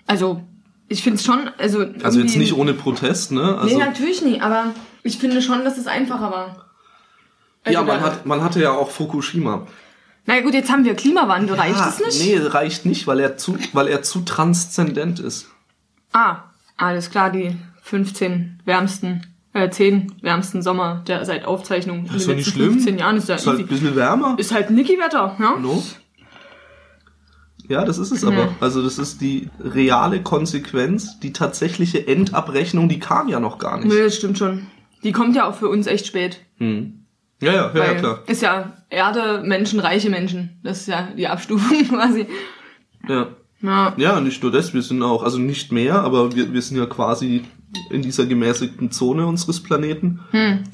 [0.05, 0.41] Also,
[0.91, 1.85] ich finde es schon, also.
[2.03, 3.57] Also jetzt nicht ohne Protest, ne?
[3.57, 4.73] Also, nee, natürlich nicht, aber
[5.03, 6.65] ich finde schon, dass es einfacher war.
[7.63, 9.67] Also ja, man, hat, man hatte ja auch Fukushima.
[10.25, 12.25] Na gut, jetzt haben wir Klimawandel, reicht Ah, es nicht?
[12.25, 15.47] Nee, reicht nicht, weil er zu, weil er zu transzendent ist.
[16.11, 16.43] Ah,
[16.77, 22.35] alles klar, die 15 wärmsten, äh, 10 wärmsten Sommer der seit Aufzeichnung in ist doch
[22.35, 22.73] nicht schlimm.
[22.73, 24.35] 15 Jahren ist ja Ist halt ein bisschen wärmer.
[24.37, 25.55] Ist halt Niki-Wetter, ja?
[25.57, 25.83] No?
[27.71, 28.49] Ja, das ist es aber.
[28.59, 33.87] Also das ist die reale Konsequenz, die tatsächliche Endabrechnung, die kam ja noch gar nicht.
[33.87, 34.67] Nee, das stimmt schon.
[35.03, 36.41] Die kommt ja auch für uns echt spät.
[36.57, 37.05] Hm.
[37.41, 38.23] Ja, ja, ja, ja, klar.
[38.27, 40.59] Ist ja Erde, Menschen, reiche Menschen.
[40.63, 42.27] Das ist ja die Abstufung quasi.
[43.07, 43.27] Ja.
[43.61, 43.93] Ja.
[43.95, 46.87] ja, nicht nur das, wir sind auch, also nicht mehr, aber wir, wir sind ja
[46.87, 47.43] quasi
[47.91, 50.19] in dieser gemäßigten Zone unseres Planeten,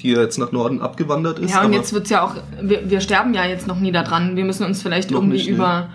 [0.00, 1.52] die ja jetzt nach Norden abgewandert ist.
[1.52, 1.60] Hm.
[1.60, 4.36] Ja, und jetzt wird's ja auch, wir, wir sterben ja jetzt noch nie da dran.
[4.36, 5.54] Wir müssen uns vielleicht irgendwie nicht, ne?
[5.54, 5.90] über,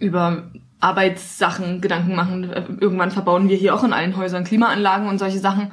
[0.00, 0.44] über
[0.80, 2.50] Arbeitssachen Gedanken machen.
[2.80, 5.72] Irgendwann verbauen wir hier auch in allen Häusern Klimaanlagen und solche Sachen.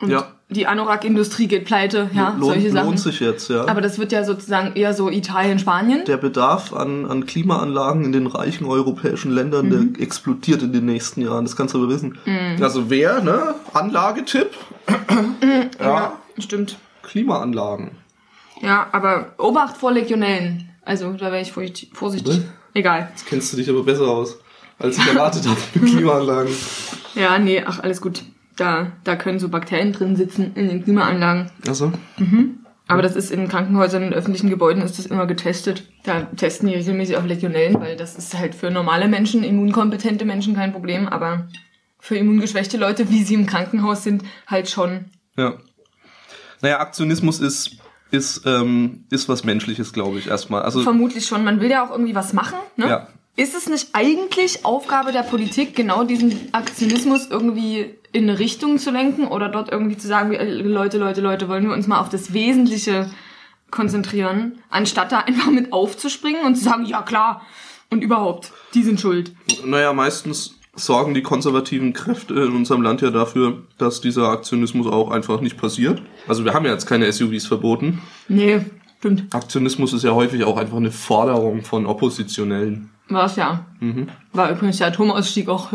[0.00, 0.26] Und Ja.
[0.50, 2.86] die Anorak-Industrie geht pleite, ja, lohnt, solche Sachen.
[2.88, 3.66] lohnt sich jetzt, ja.
[3.66, 6.04] Aber das wird ja sozusagen eher so Italien, Spanien.
[6.04, 9.92] der Bedarf an, an Klimaanlagen in den reichen europäischen Ländern, Mhm.
[9.94, 11.44] der explodiert in den nächsten Jahren.
[11.44, 12.18] Das kannst du aber wissen.
[12.60, 13.54] Also wer, ne?
[13.72, 14.50] Anlagetipp?
[15.80, 16.76] ja, Stimmt.
[17.02, 17.92] Klimaanlagen.
[18.60, 20.70] Ja, aber Obacht vor Legionellen.
[20.84, 22.42] Also, da wäre ich vorsichtig.
[22.74, 23.08] Egal.
[23.10, 24.38] Jetzt kennst du dich aber besser aus,
[24.78, 26.52] als ich erwartet habe mit Klimaanlagen.
[27.14, 28.24] Ja, nee, ach, alles gut.
[28.56, 31.48] Da, da können so Bakterien drin sitzen in den Klimaanlagen.
[31.68, 31.92] Also,
[32.88, 35.84] Aber das ist in Krankenhäusern und öffentlichen Gebäuden ist das immer getestet.
[36.02, 40.56] Da testen die regelmäßig auf Legionellen, weil das ist halt für normale Menschen, immunkompetente Menschen
[40.56, 41.46] kein Problem, aber
[42.00, 45.04] für immungeschwächte Leute, wie sie im Krankenhaus sind, halt schon.
[45.36, 45.54] ja.
[46.62, 47.76] Naja, Aktionismus ist,
[48.14, 50.62] ist, ähm, ist was Menschliches, glaube ich, erstmal.
[50.62, 51.44] Also, Vermutlich schon.
[51.44, 52.88] Man will ja auch irgendwie was machen, ne?
[52.88, 53.08] Ja.
[53.36, 58.92] Ist es nicht eigentlich Aufgabe der Politik, genau diesen Aktionismus irgendwie in eine Richtung zu
[58.92, 62.08] lenken oder dort irgendwie zu sagen, äh, Leute, Leute, Leute, wollen wir uns mal auf
[62.08, 63.10] das Wesentliche
[63.72, 67.42] konzentrieren, anstatt da einfach mit aufzuspringen und zu sagen, ja klar,
[67.90, 69.32] und überhaupt, die sind schuld.
[69.64, 75.10] naja, meistens sorgen die konservativen Kräfte in unserem Land ja dafür, dass dieser Aktionismus auch
[75.10, 76.02] einfach nicht passiert.
[76.26, 78.02] Also wir haben ja jetzt keine SUVs verboten.
[78.28, 78.60] Nee,
[78.98, 79.34] stimmt.
[79.34, 82.90] Aktionismus ist ja häufig auch einfach eine Forderung von Oppositionellen.
[83.08, 83.66] War es ja.
[83.80, 84.08] Mhm.
[84.32, 85.72] War übrigens der Atomausstieg auch.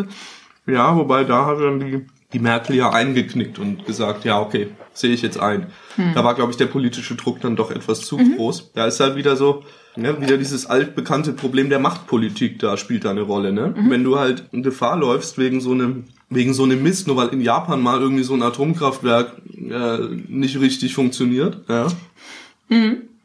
[0.66, 5.14] Ja, wobei da hat dann die, die Merkel ja eingeknickt und gesagt, ja, okay, sehe
[5.14, 5.68] ich jetzt ein.
[6.14, 8.72] Da war, glaube ich, der politische Druck dann doch etwas zu groß.
[8.74, 9.64] Da ist halt wieder so,
[10.00, 13.74] ne, wieder dieses altbekannte Problem der Machtpolitik da spielt da eine Rolle, ne?
[13.76, 17.30] Wenn du halt in Gefahr läufst wegen so einem wegen so einem Mist, nur weil
[17.30, 21.88] in Japan mal irgendwie so ein Atomkraftwerk äh, nicht richtig funktioniert, ja.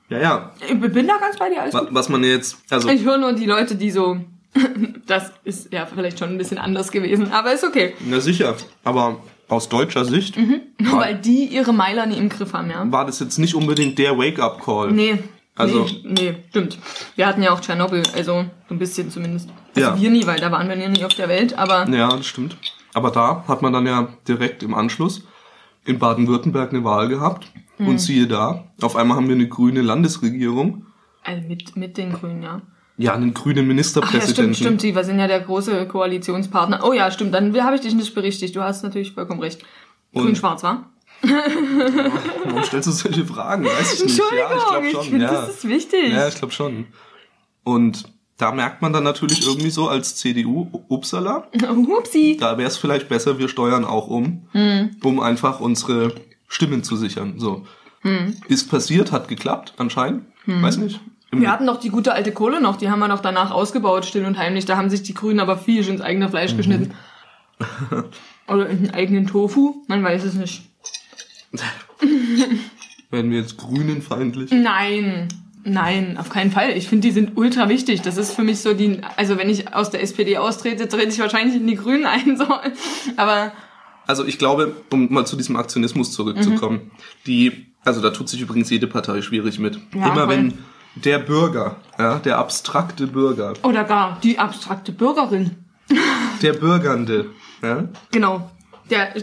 [0.09, 0.53] Ja, ja.
[0.61, 1.75] Ich bin da ganz bei dir, alles.
[1.91, 4.19] Was man jetzt, also Ich höre nur die Leute, die so,
[5.07, 7.95] das ist ja vielleicht schon ein bisschen anders gewesen, aber ist okay.
[8.09, 10.37] na sicher, aber aus deutscher Sicht
[10.79, 12.91] Nur war, weil die ihre Meiler nie im Griff haben, ja.
[12.91, 14.93] war das jetzt nicht unbedingt der Wake-up-Call.
[14.93, 15.19] Nee.
[15.57, 16.79] Also- nee, nee, stimmt.
[17.17, 19.49] Wir hatten ja auch Tschernobyl, also so ein bisschen zumindest.
[19.77, 20.01] Also Ja.
[20.01, 22.57] wir nie, weil da waren wir ja nie auf der Welt, aber Ja, das stimmt.
[22.93, 25.23] Aber da hat man dann ja direkt im Anschluss
[25.85, 27.51] in Baden-Württemberg eine Wahl gehabt.
[27.79, 27.89] Mhm.
[27.89, 30.87] Und siehe da, auf einmal haben wir eine grüne Landesregierung.
[31.25, 32.61] also mit, mit den Grünen, ja.
[32.97, 34.55] Ja, einen grünen Ach ja, Ministerpräsidenten.
[34.55, 36.81] stimmt, stimmt, die wir sind ja der große Koalitionspartner.
[36.85, 38.55] Oh ja, stimmt, dann habe ich dich nicht berichtigt.
[38.55, 39.65] Du hast natürlich vollkommen recht.
[40.15, 40.91] Grün-Schwarz, war?
[41.23, 43.65] Warum stellst du solche Fragen?
[43.65, 44.19] Weiß ich nicht.
[44.19, 45.05] Entschuldigung, ja, ich glaube ich, schon.
[45.05, 45.33] finde, ja.
[45.33, 46.13] das ist wichtig.
[46.13, 46.87] ja, ich glaube schon.
[47.65, 48.05] Und
[48.37, 52.37] da merkt man dann natürlich irgendwie so als CDU, upsala, Hupsi.
[52.39, 54.97] da wäre es vielleicht besser, wir steuern auch um, Hm.
[55.03, 56.15] um einfach unsere
[56.49, 57.35] Stimmen zu sichern.
[57.39, 57.65] So.
[58.03, 58.37] Hm.
[58.49, 60.25] Ist passiert, hat geklappt, anscheinend.
[60.47, 61.01] Weiß nicht.
[61.31, 64.25] Wir hatten doch die gute alte Kohle noch, die haben wir noch danach ausgebaut, still
[64.25, 64.67] und heimlich.
[64.67, 66.57] Da haben sich die Grünen aber viel ins eigene Fleisch Mhm.
[66.59, 66.95] geschnitten.
[68.49, 70.69] Oder in den eigenen Tofu, man weiß es nicht.
[73.11, 74.51] Werden wir jetzt grünenfeindlich?
[74.51, 75.29] Nein,
[75.65, 76.71] nein, auf keinen Fall.
[76.77, 78.03] Ich finde, die sind ultra wichtig.
[78.03, 81.19] Das ist für mich so die, also wenn ich aus der SPD austrete, trete ich
[81.21, 82.47] wahrscheinlich in die Grünen ein, so.
[83.17, 83.53] Aber,
[84.07, 86.91] Also ich glaube, um mal zu diesem Aktionismus zurückzukommen,
[87.27, 89.79] die, also da tut sich übrigens jede Partei schwierig mit.
[89.95, 90.29] Ja, Immer voll.
[90.29, 90.59] wenn
[90.97, 95.57] der Bürger, ja, der abstrakte Bürger, oder gar die abstrakte Bürgerin.
[96.43, 97.27] der Bürgernde,
[97.63, 98.51] ja, Genau.
[98.91, 99.15] Der,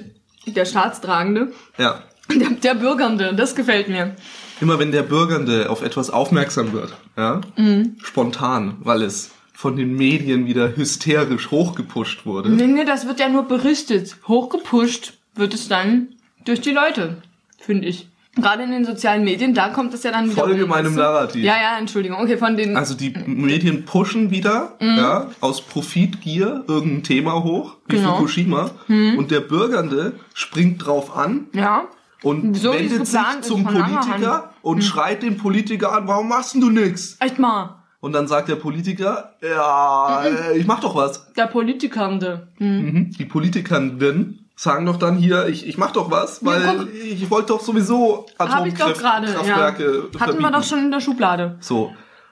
[0.48, 1.52] der Staatstragende.
[1.78, 2.04] ja,
[2.40, 4.16] Der, der Bürgernde, das gefällt mir.
[4.62, 7.96] immer wenn der Bürgernde auf etwas aufmerksam wird, ja, Mhm.
[8.04, 13.30] spontan, weil es von den Medien wieder hysterisch hochgepusht wurde, Nee, nee, das wird ja
[13.30, 14.18] nur berichtet.
[14.28, 16.10] Hochgepusht wird es dann
[16.46, 17.18] durch die Leute,
[17.60, 18.08] finde ich.
[18.36, 20.42] Gerade in den sozialen Medien, da kommt es ja dann wieder.
[20.44, 20.96] Folge um, meinem?
[20.96, 21.44] Narrativ.
[21.44, 22.18] Ja, ja, Entschuldigung.
[22.22, 22.78] Okay, von den.
[22.78, 24.98] Also die Medien pushen wieder, Mhm.
[24.98, 28.16] ja, aus Profitgier irgendein Thema hoch, wie Genau.
[28.16, 31.84] Fukushima, und der Bürgernde springt drauf an ja.
[32.24, 36.30] Und So wie es wendet sich zum langer Politiker und schreit den Politiker an, warum
[36.30, 37.18] machst denn du nix?
[37.20, 37.82] Echt mal.
[38.00, 41.32] Und dann sagt der Politiker, ja, äh, ich mach doch was.
[41.34, 42.48] Der Politikernde.
[42.58, 42.86] Hm.
[42.86, 43.12] Mhm.
[43.12, 46.94] Die Politikerinnen sagen doch dann hier, ich, ich mach doch was, weil guck.
[46.94, 49.28] ich wollte doch sowieso Hab ich doch gerade.
[49.28, 49.40] Ja.
[49.40, 51.58] Atomkraftwerke Hatten wir doch schon in der Schublade.
[51.62, 51.92] So.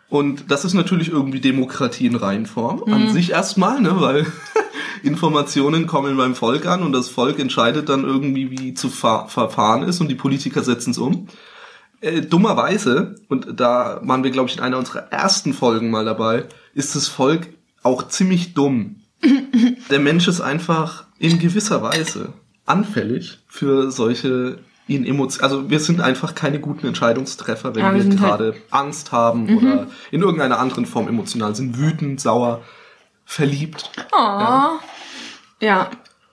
[0.10, 2.84] Und das ist natürlich irgendwie Demokratie in Reihenform.
[2.86, 2.94] Mhm.
[2.94, 4.26] An sich erstmal, ne, weil
[5.04, 9.84] Informationen kommen beim Volk an und das Volk entscheidet dann irgendwie, wie zu ver verfahren
[9.84, 11.28] ist und die Politiker setzen es um.
[12.02, 16.46] Äh, dummerweise, und da waren wir, glaube ich, in einer unserer ersten Folgen mal dabei,
[16.74, 17.50] ist das Volk
[17.84, 19.02] auch ziemlich dumm.
[19.90, 22.34] Der Mensch ist einfach in gewisser Weise
[22.66, 25.44] anfällig für solche in Emotionen.
[25.44, 29.12] Also wir sind einfach keine guten Entscheidungstreffer, wenn Ja, wir wir sind halt- gerade Angst
[29.12, 32.62] haben oder in irgendeiner anderen Form emotional sind, wütend, sauer,
[33.26, 33.92] verliebt.
[34.12, 34.78] Oh.
[35.62, 35.90] Ja.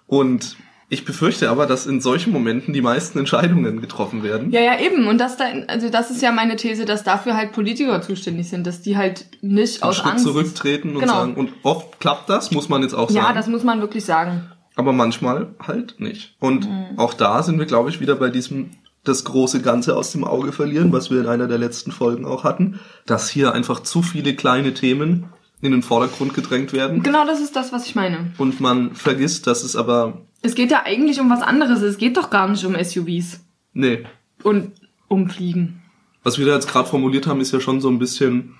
[0.07, 0.57] Und
[0.88, 4.53] ich befürchte aber, dass in solchen Momenten die meisten Entscheidungen getroffen werden.
[4.53, 5.09] Ja, ja, eben.
[5.09, 8.66] Und das da, also das ist ja meine These, dass dafür halt Politiker zuständig sind,
[8.69, 10.25] dass die halt nicht Einen aus Schritt Angst.
[10.25, 11.12] zurücktreten und Genau.
[11.14, 13.35] sagen, und oft klappt das, muss man jetzt auch Ja, sagen.
[13.35, 14.49] das muss man wirklich sagen.
[14.77, 16.37] Aber manchmal halt nicht.
[16.39, 16.99] Und Mhm.
[16.99, 18.71] auch da sind wir, glaube ich, wieder bei diesem
[19.05, 22.43] das große Ganze aus dem Auge verlieren, was wir in einer der letzten Folgen auch
[22.45, 25.27] hatten, dass hier einfach zu viele kleine Themen
[25.62, 28.33] in den Vordergrund gedrängt werden Genau das ist das, was ich meine.
[28.39, 31.83] und man vergisst, dass es aber Es geht ja eigentlich um was anderes.
[31.83, 33.41] Es geht doch gar nicht um SUVs
[33.73, 34.05] nee,
[34.43, 34.73] und
[35.09, 35.83] um Fliegen.
[36.25, 38.55] was wir da jetzt gerade formuliert haben, ist ja schon so ein bisschen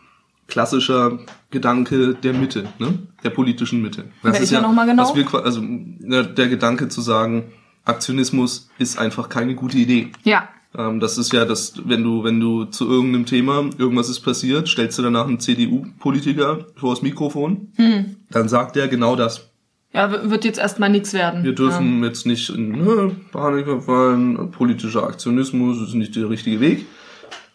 [0.47, 1.19] klassischer
[1.51, 2.99] Gedanke der Mitte, ne?
[3.25, 4.05] Der politischen Mitte.
[4.23, 5.15] Das Wer ist ja noch mal genau?
[5.15, 7.53] wir, also ne, der Gedanke zu sagen,
[7.85, 10.09] Aktionismus ist einfach keine gute Idee.
[10.25, 10.49] Ja.
[10.77, 14.69] Ähm, das ist ja das, wenn du, wenn du zu irgendeinem Thema, irgendwas ist passiert,
[14.69, 18.17] stellst du danach einen CDU-Politiker vor das Mikrofon, Hm.
[18.31, 19.49] dann sagt er genau das.
[19.93, 21.43] Ja, wird jetzt erstmal nichts werden.
[21.43, 26.87] Wir dürfen jetzt nicht in ne, Panik verfallen, politischer Aktionismus ist nicht der richtige Weg.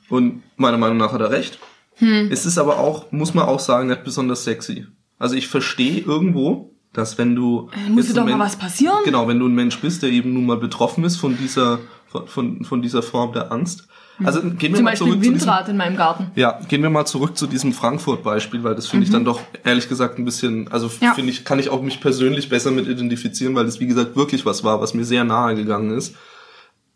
[0.10, 1.60] Und meiner Meinung nach hat er recht.
[2.02, 2.30] Hm.
[2.32, 4.86] Es ist aber auch, muss man auch sagen, nicht besonders sexy.
[5.20, 7.70] Also ich verstehe irgendwo, dass wenn du...
[7.74, 7.90] Ja.
[7.94, 8.98] Muss doch mal was passieren?
[9.06, 12.28] Genau, wenn du ein Mensch bist, der eben nun mal betroffen ist von dieser, von,
[12.28, 13.88] von, von dieser Form der Angst.
[14.24, 14.76] Also gehen wir Hm.
[14.76, 16.32] Zum mal Beispiel zurück ein zu diesem, Windrad in meinem Garten.
[16.36, 19.88] ja, gehen wir mal zurück zu diesem Frankfurt-Beispiel, weil das finde ich dann doch ehrlich
[19.90, 20.92] gesagt ein bisschen, also Mhm.
[21.02, 21.14] Ja.
[21.14, 24.46] finde ich, kann ich auch mich persönlich besser mit identifizieren, weil das wie gesagt wirklich
[24.46, 26.16] was war, was mir sehr nahe gegangen ist.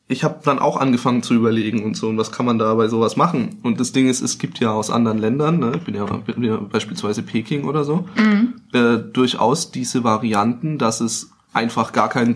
[0.07, 2.87] Ich habe dann auch angefangen zu überlegen und so, und was kann man da bei
[2.87, 3.57] sowas machen?
[3.63, 6.43] Und das Ding ist, es gibt ja aus anderen Ländern, ne, ich bin ja, bin
[6.43, 8.53] ja beispielsweise Peking oder so, Mhm.
[8.73, 12.35] äh, durchaus diese Varianten, dass es einfach gar keinen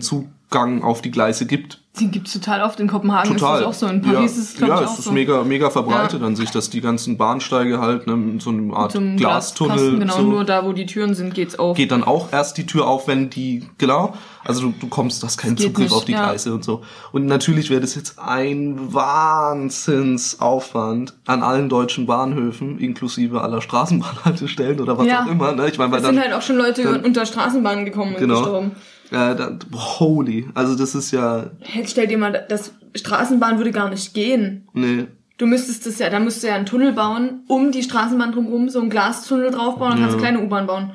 [0.50, 1.78] Zugang auf die Gleise gibt.
[2.00, 2.78] Den gibt's total oft.
[2.80, 3.58] In Kopenhagen Total.
[3.58, 3.86] ist das auch so.
[3.86, 5.12] In Paris ja, ist es, glaube ja, ich, es auch ist so.
[5.12, 8.92] mega, mega verbreitet an sich, dass die ganzen Bahnsteige halt ne, mit so einer Art
[8.92, 11.76] Zum Glastunnel Glaskasten, genau, so, nur da, wo die Türen sind, geht's auf.
[11.76, 15.36] geht dann auch erst die Tür auf, wenn die, genau, also du, du kommst, hast
[15.38, 16.22] keinen geht Zugriff nicht, auf die ja.
[16.26, 16.82] Gleise und so.
[17.12, 24.96] Und natürlich wäre das jetzt ein Wahnsinnsaufwand an allen deutschen Bahnhöfen, inklusive aller Straßenbahnhaltestellen oder
[24.96, 25.24] was Ja.
[25.24, 25.52] auch immer.
[25.52, 25.68] Ne?
[25.68, 28.38] Ich meine, weil Es sind halt auch schon Leute dann- unter Straßenbahnen gekommen und genau,
[28.40, 28.72] gestorben.
[29.10, 33.88] Äh, dann, holy, also das ist ja, Hey, stell dir mal, das Straßenbahn würde gar
[33.90, 34.68] nicht gehen.
[34.72, 38.32] ne, Du müsstest es ja, da müsstest du ja einen Tunnel bauen, um die Straßenbahn
[38.32, 40.28] drumherum, so einen Glastunnel draufbauen, dann kannst du Ja.
[40.28, 40.92] kleine U-Bahn bauen.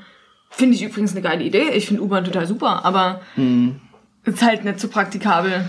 [0.52, 1.72] Finde ich übrigens eine geile Idee.
[1.74, 3.80] Ich finde U-Bahn total super, aber Hm.
[4.24, 5.66] ist halt nicht so praktikabel.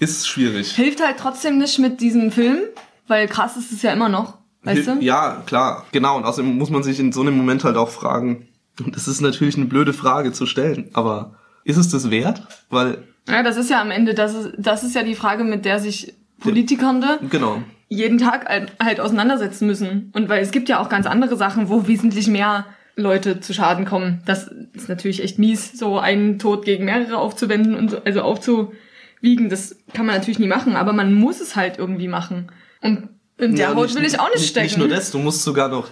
[0.00, 0.72] ist schwierig.
[0.72, 2.58] Hilft halt trotzdem nicht mit diesem Film,
[3.06, 4.38] weil krass ist es ja immer noch.
[4.64, 4.98] Weißt du?
[5.00, 6.16] Ja, klar, genau.
[6.18, 8.46] Und außerdem muss man sich in so einem Moment halt auch fragen,
[8.84, 11.36] und das ist natürlich eine blöde Frage zu stellen, aber
[11.70, 12.42] ist es das wert?
[12.68, 15.64] Weil, Ja, das ist ja am Ende, das ist, das ist ja die Frage, mit
[15.64, 20.10] der sich Politikernde genau, jeden Tag halt, halt auseinandersetzen müssen.
[20.14, 23.84] Und weil es gibt ja auch ganz andere Sachen, wo wesentlich mehr Leute zu Schaden
[23.84, 24.22] kommen.
[24.26, 29.48] Das ist natürlich echt mies, so einen Tod gegen mehrere aufzuwenden und so, also aufzuwiegen.
[29.48, 32.50] Das kann man natürlich nie machen, aber man muss es halt irgendwie machen.
[32.80, 34.66] Und in der Ja, Haut will ich auch nicht stecken.
[34.66, 35.88] Nicht nur das, du musst sogar noch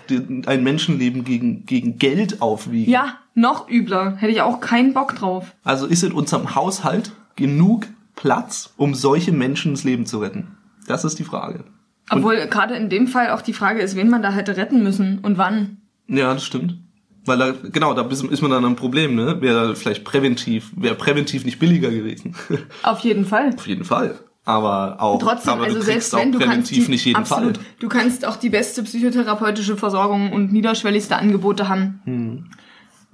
[0.46, 2.92] ein Menschenleben gegen, gegen Geld aufwiegen.
[2.92, 4.16] Ja, noch übler.
[4.16, 5.54] Hätte ich auch keinen Bock drauf.
[5.64, 10.58] Also ist in unserem Haushalt genug Platz, um solche Menschen das Leben zu retten?
[10.86, 11.64] Das ist die Frage.
[12.10, 15.18] Obwohl gerade in dem Fall auch die Frage ist, wen man da hätte retten müssen
[15.20, 15.78] und wann.
[16.08, 16.78] Ja, das stimmt.
[17.26, 19.40] Weil da, genau, da ist man dann am Problem, ne?
[19.42, 22.34] Wäre vielleicht präventiv, wäre präventiv nicht billiger gewesen.
[22.82, 23.50] Auf jeden Fall.
[23.54, 24.18] Auf jeden Fall.
[24.46, 27.58] Aber auch, Trotzdem, aber also du selbst wenn du kannst präventiv die, nicht jeden absolut,
[27.58, 27.66] Fall.
[27.80, 32.48] du kannst auch die beste psychotherapeutische Versorgung und niederschwelligste Angebote haben.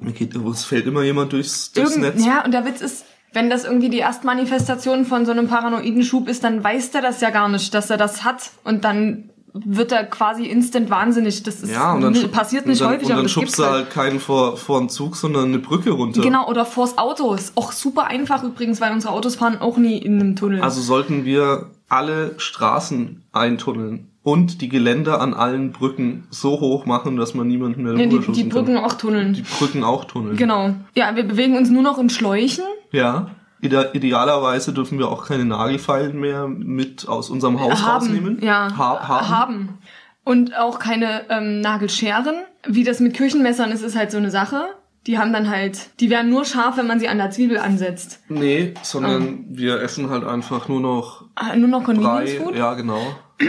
[0.00, 2.26] Okay, es fällt immer jemand durchs, durchs Irgend, Netz.
[2.26, 6.28] ja, und der Witz ist, wenn das irgendwie die Erstmanifestation von so einem paranoiden Schub
[6.28, 8.50] ist, dann weiß der das ja gar nicht, dass er das hat.
[8.64, 11.42] Und dann wird er quasi instant wahnsinnig.
[11.44, 13.72] Das ist, Ja, und dann passiert nicht und dann, häufig, und dann schubst du halt.
[13.72, 16.22] halt keinen vor, vor den Zug, sondern eine Brücke runter.
[16.22, 17.34] Genau, oder vors Auto.
[17.34, 20.60] Ist auch super einfach übrigens, weil unsere Autos fahren auch nie in einem Tunnel.
[20.60, 27.16] Also sollten wir alle Straßen eintunneln und die Geländer an allen Brücken so hoch machen,
[27.16, 28.84] dass man niemanden mehr nee, die, die Brücken kann.
[28.84, 29.34] auch tunneln.
[29.34, 30.36] Die Brücken auch tunneln.
[30.36, 30.74] Genau.
[30.96, 32.64] Ja, wir bewegen uns nur noch in Schläuchen.
[32.90, 33.28] Ja.
[33.60, 38.38] Ide idealerweise dürfen wir auch keine Nagelfeilen mehr mit aus unserem Haus haben, rausnehmen.
[38.42, 39.28] ja, Ha haben.
[39.28, 39.78] haben.
[40.24, 42.34] Und auch keine ähm, Nagelscheren.
[42.66, 44.64] Wie das mit Küchenmessern ist, ist halt so eine Sache.
[45.06, 48.20] Die haben dann halt, die werden nur scharf, wenn man sie an der Zwiebel ansetzt.
[48.30, 52.40] Nee, sondern wir essen halt einfach nur noch Ah, nur noch Convenience Brei.
[52.44, 52.56] Food.
[52.56, 53.00] Ja, genau.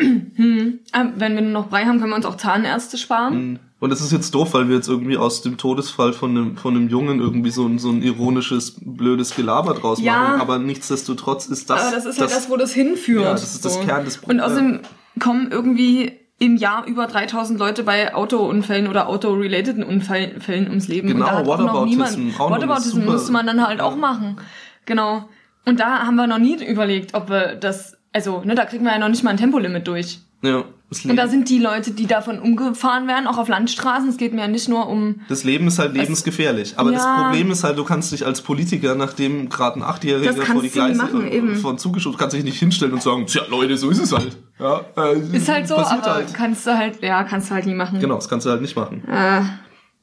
[0.91, 3.59] Ah, wenn wir nur noch Brei haben, können wir uns auch Zahnärzte sparen.
[3.79, 6.75] Und das ist jetzt doof, weil wir jetzt irgendwie aus dem Todesfall von einem, von
[6.75, 10.13] einem Jungen irgendwie so ein, so ein ironisches, blödes Gelaber draus Ja.
[10.13, 10.41] machen.
[10.41, 11.81] Aber nichtsdestotrotz ist das.
[11.87, 13.23] Aber das ist halt das, wo das hinführt.
[13.25, 14.79] Ja, das ist das Kern des Und außerdem
[15.19, 21.07] kommen irgendwie im Jahr über 3000 Leute bei Autounfällen oder autorelateden Unfällen Fällen ums Leben.
[21.09, 22.39] Genau, und da hat auch noch Whataboutism, niemand.
[22.39, 23.85] Whataboutism super- musste man dann halt Ja.
[23.85, 24.37] auch machen.
[24.85, 25.29] Genau.
[25.65, 28.93] Und da haben wir noch nie überlegt, ob wir das, also, ne, da kriegen wir
[28.93, 30.19] ja noch nicht mal ein Tempolimit durch.
[30.41, 34.07] Ja, das Und da sind die Leute, die davon umgefahren werden, auch auf Landstraßen.
[34.07, 36.75] Es geht mir ja nicht nur um das Leben ist halt lebensgefährlich.
[36.77, 37.23] Aber das Ja.
[37.23, 40.69] Problem ist halt, du kannst dich als Politiker, nachdem gerade ein Achtjähriger Das vor die
[40.69, 41.55] Gleise machen, eben.
[41.55, 44.37] von zugeschoben, kannst dich nicht hinstellen und sagen, tja Leute, so ist es halt.
[44.59, 46.33] Ja, äh, Ist halt so, aber halt.
[46.33, 47.99] kannst du halt, ja, kannst du halt nie machen.
[47.99, 49.03] Genau, das kannst du halt nicht machen.
[49.07, 49.41] Äh,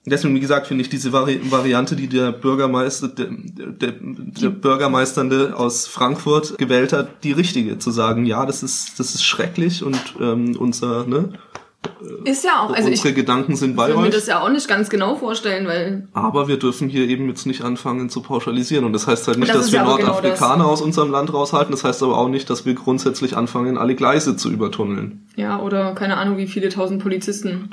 [0.05, 5.55] Deswegen, wie gesagt, finde ich diese Vari Variante, die der Bürgermeister, der, der, der Bürgermeisternde
[5.57, 7.79] aus Frankfurt gewählt hat, die richtige.
[7.79, 11.33] Zu sagen, ja, das ist, das ist schrecklich und ähm, unser, ne,
[12.25, 14.15] ist ja auch, also ich unsere Gedanken sind bei kann mir euch.
[14.15, 17.63] das ja auch nicht ganz genau vorstellen, weil Aber wir dürfen hier eben jetzt nicht
[17.63, 18.85] anfangen zu pauschalisieren.
[18.85, 21.73] Und das heißt halt nicht, Das dass wir ja genau Nordafrikaner aus unserem Land raushalten.
[21.73, 25.27] Das heißt aber auch nicht, dass wir grundsätzlich anfangen, alle Gleise zu übertunneln.
[25.37, 27.71] Ja, oder keine Ahnung, wie viele tausend Polizisten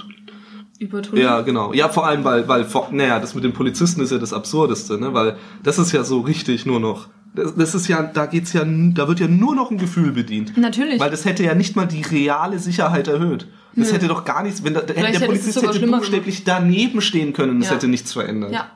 [0.80, 1.26] übertunneln.
[1.26, 1.74] Ja, genau.
[1.74, 5.14] Ja, vor allem, weil, weil, naja, das mit den Polizisten ist ja das Absurdeste, ne?
[5.14, 7.08] Weil das ist ja so richtig nur noch.
[7.36, 10.58] Das, das ist ja, da geht's ja, da wird ja nur noch ein Gefühl bedient.
[10.58, 11.00] Natürlich.
[11.00, 13.48] Weil das hätte ja nicht mal die reale Sicherheit erhöht.
[13.76, 13.94] Das Nö.
[13.94, 17.34] hätte doch gar nichts, wenn da, der, der hätte es Polizist hätte buchstäblich daneben stehen
[17.34, 17.76] können, das Ja.
[17.76, 18.52] hätte nichts verändert.
[18.52, 18.72] ja.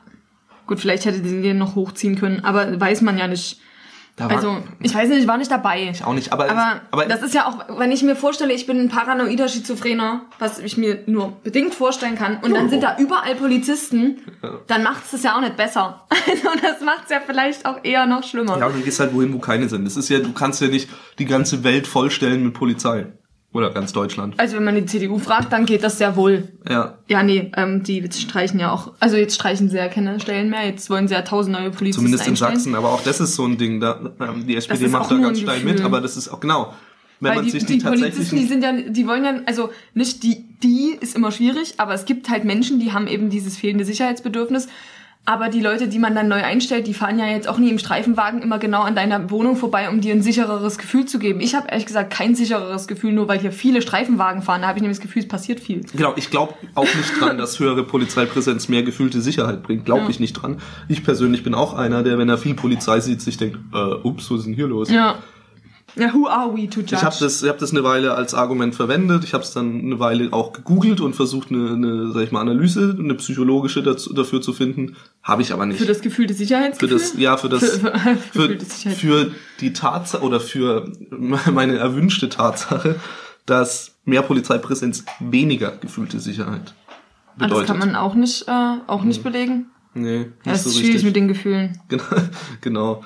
[0.66, 3.60] Gut, vielleicht hätte sie den noch hochziehen können, aber weiß man ja nicht.
[4.16, 5.90] Also, ich weiß nicht, ich war nicht dabei.
[5.90, 8.64] ich auch nicht, aber, Aber, aber das ist ja auch, wenn ich mir vorstelle, ich
[8.64, 12.96] bin ein paranoider Schizophrener, was ich mir nur bedingt vorstellen kann, und dann sind da
[12.98, 14.18] überall Polizisten,
[14.68, 16.06] dann macht's das ja auch nicht besser.
[16.26, 18.58] Also das macht's ja vielleicht auch eher noch schlimmer.
[18.58, 19.84] Ja, und dann gehst halt wohin, wo keine sind.
[19.84, 23.06] Das ist ja, du kannst ja nicht die ganze Welt vollstellen mit Polizei.
[23.54, 24.34] Oder ganz Deutschland.
[24.36, 26.48] Also wenn man die CDU fragt, dann geht das sehr wohl.
[26.68, 26.98] Ja.
[27.06, 30.50] Ja, nee, ähm, die jetzt streichen ja auch, also jetzt streichen sie ja keine Stellen
[30.50, 32.34] mehr, jetzt wollen sie ja tausend neue Polizisten Zumindest in.
[32.34, 33.78] Sachsen, aber auch das ist so ein Ding.
[33.78, 36.74] Da, ähm, die SPD macht da ganz steil mit, aber das ist auch genau.
[37.20, 39.70] Wenn Weil man die, sich die, die, Polizisten, die sind ja, die wollen ja, also
[39.94, 43.56] nicht die, die ist immer schwierig, aber es gibt halt Menschen, die haben eben dieses
[43.56, 44.66] fehlende Sicherheitsbedürfnis.
[45.26, 47.78] Aber die Leute, die man dann neu einstellt, die fahren ja jetzt auch nie im
[47.78, 51.40] Streifenwagen immer genau an deiner Wohnung vorbei, um dir ein sichereres Gefühl zu geben.
[51.40, 54.60] Ich habe ehrlich gesagt kein sichereres Gefühl, nur weil hier viele Streifenwagen fahren.
[54.60, 55.80] Da habe ich nämlich das Gefühl, es passiert viel.
[55.94, 59.86] Genau, ich glaube auch nicht dran, dass höhere Polizeipräsenz mehr gefühlte Sicherheit bringt.
[59.86, 60.10] Glaube Ja.
[60.10, 60.58] ich nicht dran.
[60.88, 64.30] Ich persönlich bin auch einer, der, wenn er viel Polizei sieht, sich denkt, äh, ups,
[64.30, 64.90] was ist denn hier los?
[64.90, 65.16] Ja.
[65.96, 66.96] Ja, who are we to judge?
[66.96, 69.22] Ich habe das, ich hab das eine Weile als Argument verwendet.
[69.24, 72.40] Ich habe es dann eine Weile auch gegoogelt und versucht, eine, eine sag ich mal,
[72.40, 74.96] Analyse, eine psychologische dazu, dafür zu finden.
[75.22, 75.78] Habe ich aber nicht.
[75.78, 76.98] für das gefühlte für Sicherheitsgefühl?
[76.98, 77.92] das, ja, für das, Für,
[78.32, 79.30] für, für, für
[79.60, 80.90] die Tatsache oder für
[81.52, 82.96] meine erwünschte Tatsache,
[83.46, 86.74] dass mehr Polizeipräsenz weniger gefühlte Sicherheit
[87.36, 87.66] Ah, das bedeutet.
[87.68, 89.66] kann man auch nicht, äh, auch nicht belegen.
[89.94, 91.04] nee, nicht Das so ist schwierig richtig.
[91.04, 91.80] mit den Gefühlen.
[91.88, 92.04] Genau,
[92.60, 93.04] genau.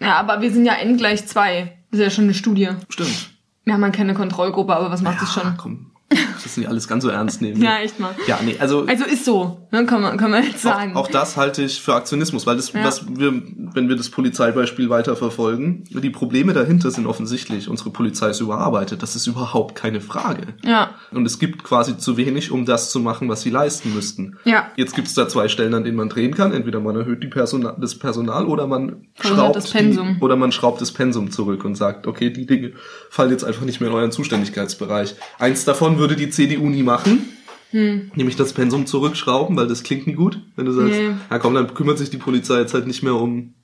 [0.00, 1.76] Ja, aber wir sind ja n gleich zwei.
[1.90, 2.70] Das ist ja schon eine Studie.
[2.88, 3.30] Stimmt.
[3.64, 5.56] Wir haben ja keine Kontrollgruppe, aber was macht das schon?
[5.56, 5.90] Komm,
[6.34, 7.60] das ist nicht alles ganz so ernst nehmen.
[7.60, 8.14] Ja, echt mal.
[8.28, 10.94] Ja, nee, also Also ist so, ne, kann man, kann man jetzt sagen.
[10.94, 12.84] Auch, auch das halte ich für Aktionismus, weil das, Ja.
[12.84, 17.68] was wir, wenn wir das Polizeibeispiel weiterverfolgen, die Probleme dahinter sind offensichtlich.
[17.68, 20.54] Unsere Polizei ist überarbeitet, das ist überhaupt keine Frage.
[20.64, 24.36] ja, Und es gibt quasi zu wenig, um das zu machen, was sie leisten müssten.
[24.44, 24.70] ja.
[24.76, 26.52] Jetzt gibt es da zwei Stellen, an denen man drehen kann.
[26.52, 30.16] Entweder man erhöht die Persona das Personal oder man schraubt das Pensum.
[30.18, 32.72] Die, oder man schraubt das Pensum zurück und sagt, okay, die Dinge
[33.10, 35.14] fallen jetzt einfach nicht mehr in euren Zuständigkeitsbereich.
[35.38, 37.28] Eins davon würde die CDU nie machen.
[37.70, 38.10] Hm.
[38.14, 40.40] Nämlich das Pensum zurückschrauben, weil das klingt nie gut.
[40.54, 41.10] Wenn du sagst, Nee.
[41.30, 43.54] ja komm, dann kümmert sich die Polizei jetzt halt nicht mehr um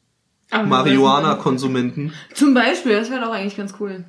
[0.52, 2.12] Marihuana-Konsumenten.
[2.34, 4.04] Zum Beispiel, das wäre doch eigentlich ganz cool.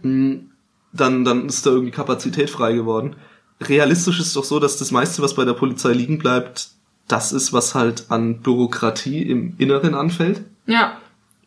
[0.96, 3.16] dann, dann ist da irgendwie Kapazität frei geworden.
[3.62, 6.70] Realistisch ist doch so, dass das meiste, was bei der Polizei liegen bleibt,
[7.08, 10.42] das ist, was halt an Bürokratie im Inneren anfällt.
[10.66, 10.98] Ja,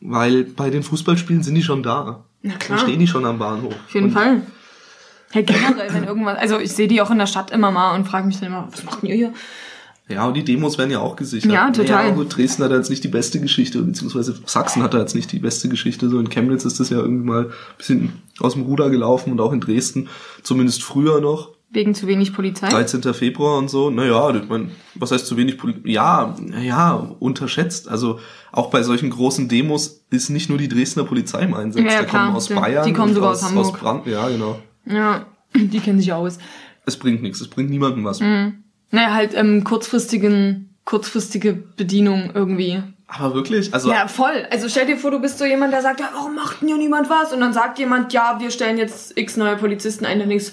[0.00, 2.24] Weil bei den Fußballspielen sind die schon da.
[2.42, 2.78] Na Dann klar.
[2.78, 3.72] stehen die schon am Bahnhof.
[3.74, 4.42] auf jeden Und Fall.
[5.34, 8.06] Ja, generell, wenn irgendwas, also ich sehe die auch in der Stadt immer mal und
[8.06, 9.32] frage mich dann immer, was macht denn ihr hier?
[10.08, 11.50] Ja, und die Demos werden ja auch gesichert.
[11.50, 12.04] Ja, total.
[12.04, 15.32] Naja, gut, Dresden hat jetzt nicht die beste Geschichte, beziehungsweise Sachsen hat da jetzt nicht
[15.32, 16.08] die beste Geschichte.
[16.08, 19.40] So in Chemnitz ist das ja irgendwie mal ein bisschen aus dem Ruder gelaufen und
[19.40, 20.08] auch in Dresden,
[20.44, 21.50] zumindest früher noch.
[21.70, 22.68] Wegen zu wenig Polizei?
[22.68, 23.02] 13.
[23.14, 27.88] Februar und so, naja, ich mein, was heißt zu wenig Poli Ja, ja, unterschätzt.
[27.88, 28.20] Also
[28.52, 31.82] auch bei solchen großen Demos ist nicht nur die Dresdner Polizei im Einsatz.
[31.82, 32.24] Ja, ja, da klar.
[32.26, 33.66] kommen aus Ja, Bayern, die kommen sogar aus Hamburg.
[33.66, 34.60] aus Brand, ja, genau.
[34.87, 36.39] Ja, die kennen sich aus.
[36.87, 38.20] Es bringt nichts, es bringt niemandem was.
[38.20, 38.64] Mhm.
[38.91, 42.82] Naja, halt ähm, kurzfristigen, kurzfristige Bedienung irgendwie.
[43.09, 44.47] Aber wirklich, also Ja, voll.
[44.51, 46.76] Also stell dir vor, du bist so jemand, der sagt, ja, warum macht denn hier
[46.76, 47.32] niemand was?
[47.32, 50.18] Und dann sagt jemand, ja, wir stellen jetzt x neue Polizisten ein.
[50.18, 50.53] Dann denkst du,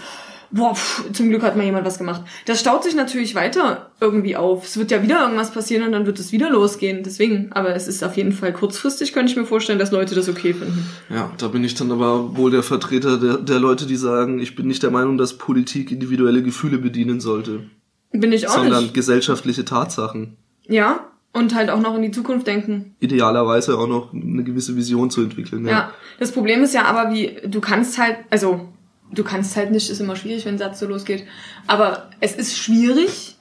[0.53, 2.21] boah, pff, zum Glück hat mal jemand was gemacht.
[2.45, 4.65] Das staut sich natürlich weiter irgendwie auf.
[4.65, 7.03] Es wird ja wieder irgendwas passieren und dann wird es wieder losgehen.
[7.03, 10.29] Deswegen, aber es ist auf jeden Fall kurzfristig, könnte ich mir vorstellen, dass Leute das
[10.29, 10.87] okay finden.
[11.09, 14.55] Ja, da bin ich dann aber wohl der Vertreter der, der Leute, die sagen, ich
[14.55, 17.65] bin nicht der Meinung, dass Politik individuelle Gefühle bedienen sollte,
[18.11, 18.93] Bin ich auch sondern nicht.
[18.93, 20.37] gesellschaftliche Tatsachen.
[20.67, 22.95] Ja, und halt auch noch in die Zukunft denken.
[22.99, 25.65] Idealerweise auch noch eine gewisse Vision zu entwickeln.
[25.65, 25.91] Ja.
[26.19, 28.69] Das Problem ist ja aber, wie, du kannst halt, also,
[29.13, 31.25] du kannst halt nicht, ist immer schwierig, wenn ein Satz so losgeht.
[31.67, 33.37] Aber es ist schwierig,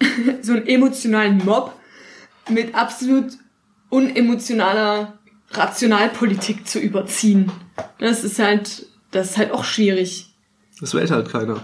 [0.42, 1.72] so einen emotionalen Mob
[2.48, 3.32] mit absolut
[3.90, 5.18] unemotionaler
[5.50, 7.50] Rationalpolitik zu überziehen.
[7.98, 10.34] Das ist halt, das ist halt auch schwierig.
[10.80, 11.62] Das wählt halt keiner.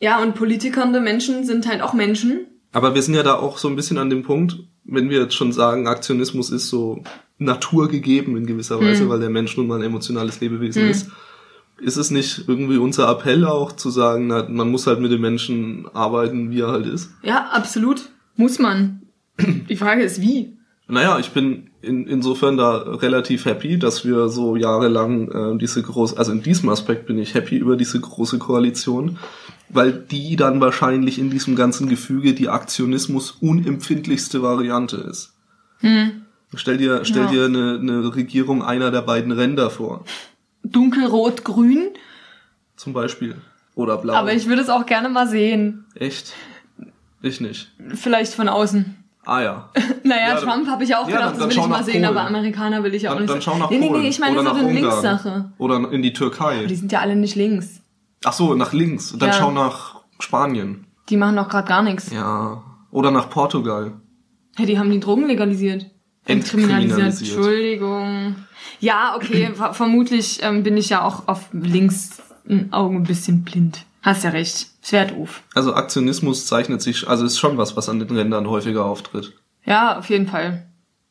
[0.00, 2.46] Ja, und politikernde Menschen sind halt auch Menschen.
[2.72, 5.34] Aber wir sind ja da auch so ein bisschen an dem Punkt, wenn wir jetzt
[5.34, 7.02] schon sagen, Aktionismus ist so
[7.38, 9.08] naturgegeben in gewisser Weise, Hm.
[9.08, 11.10] weil der Mensch nun mal ein emotionales Lebewesen ist.
[11.78, 15.20] Ist es nicht irgendwie unser Appell auch zu sagen, na, man muss halt mit dem
[15.20, 17.10] Menschen arbeiten, wie er halt ist?
[17.22, 18.08] Ja, absolut.
[18.36, 19.02] Muss man.
[19.38, 20.56] Die Frage ist, wie?
[20.88, 26.16] Naja, ich bin in, insofern da relativ happy, dass wir so jahrelang äh, diese große,
[26.16, 29.18] also in diesem Aspekt bin ich happy über diese große Koalition,
[29.68, 35.34] weil die dann wahrscheinlich in diesem ganzen Gefüge die Aktionismus unempfindlichste Variante ist.
[36.54, 37.30] Stell dir, stell Ja.
[37.30, 40.04] dir eine, eine Regierung einer der beiden Ränder vor,
[40.72, 41.88] Dunkelrot-Grün.
[42.76, 43.36] zum Beispiel.
[43.74, 44.14] Oder blau.
[44.14, 45.84] Aber ich würde es auch gerne mal sehen.
[45.94, 46.32] Echt?
[47.22, 47.70] Ich nicht.
[47.94, 48.94] Vielleicht von außen.
[49.24, 49.70] Ah ja.
[50.04, 51.84] Naja, Ja, Trump habe ich auch ja, gedacht, dann- das dann will schau ich mal
[51.84, 52.04] sehen, Polen.
[52.06, 54.02] aber Amerikaner will ich auch Dann, nicht dann schau nach nee, nee, Polen.
[54.02, 54.72] nee, ich meine so eine.
[54.72, 55.52] Linkssache.
[55.58, 56.66] Oder in die Türkei.
[56.66, 57.80] Die sind ja alle nicht links.
[58.24, 59.14] Ach so, nach links.
[59.18, 59.34] Dann Ja.
[59.34, 60.86] schau nach Spanien.
[61.08, 62.10] Die machen doch gerade gar nichts.
[62.12, 62.62] Ja.
[62.92, 63.92] Oder nach Portugal.
[64.58, 65.86] Ja, die haben die Drogen legalisiert.
[66.24, 67.20] Entkriminalisiert.
[67.20, 68.36] Entschuldigung.
[68.80, 72.22] Ja, okay, ver vermutlich ähm, bin ich ja auch auf links
[72.70, 73.84] Augen ein bisschen blind.
[74.02, 74.68] Hast ja recht.
[74.82, 75.42] Es wäre doof.
[75.54, 79.32] Also Aktionismus zeichnet sich, also ist schon was, was an den Rändern häufiger auftritt.
[79.64, 80.64] Ja, auf jeden Fall.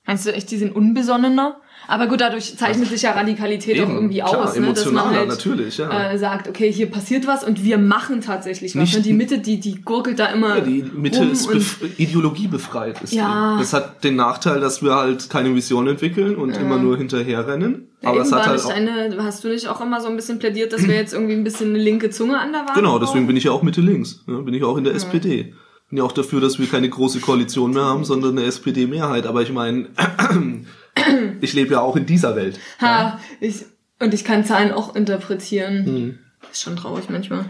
[0.05, 1.57] Meinst du echt, die sind unbesonnener?
[1.87, 4.43] Aber gut, dadurch zeichnet sich ja Radikalität auch irgendwie klar, aus, ne?
[4.45, 6.11] dass man emotionaler, halt natürlich, ja.
[6.11, 8.81] äh, sagt, okay, hier passiert was und wir machen tatsächlich was.
[8.81, 13.01] Nicht- und die Mitte, die, die gurkelt da immer Ja, die Mitte rum ist ideologiebefreit.
[13.03, 13.55] Ist Ja.
[13.55, 13.61] die.
[13.61, 17.87] Das hat den Nachteil, dass wir halt keine Vision entwickeln und immer nur hinterherrennen.
[18.01, 20.15] Ja, Aber es eben hat halt auch, eine, hast du nicht auch immer so ein
[20.15, 22.99] bisschen plädiert, dass wir jetzt irgendwie ein bisschen eine linke Zunge an der Wand Genau,
[22.99, 24.23] deswegen bin ich ja auch Mitte links.
[24.27, 25.53] Ja, bin ich auch in der SPD.
[25.89, 29.27] Bin ja auch dafür, dass wir keine große Koalition mehr haben, sondern eine SPD-Mehrheit.
[29.27, 29.89] Aber ich meine,
[31.41, 32.59] ich lebe ja auch in dieser Welt.
[32.81, 33.65] Ha, ich,
[33.99, 35.86] und ich kann Zahlen auch interpretieren.
[35.86, 36.19] Mhm.
[36.51, 37.49] Ist schon traurig manchmal.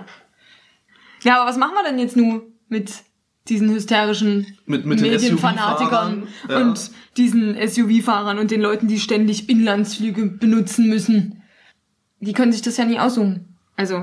[1.23, 2.91] Ja, aber was machen wir denn jetzt nun mit
[3.47, 6.57] diesen hysterischen Mit- mit Medienfanatikern ja.
[6.59, 11.41] und diesen SUV-Fahrern und den Leuten, die ständig Inlandsflüge benutzen müssen?
[12.19, 13.55] Die können sich das ja nie aussuchen.
[13.75, 14.01] Also,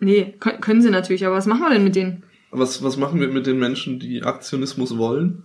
[0.00, 2.22] nee, können, können sie natürlich, aber was machen wir denn mit denen?
[2.58, 5.42] Was, was machen wir mit den Menschen, die Aktionismus wollen?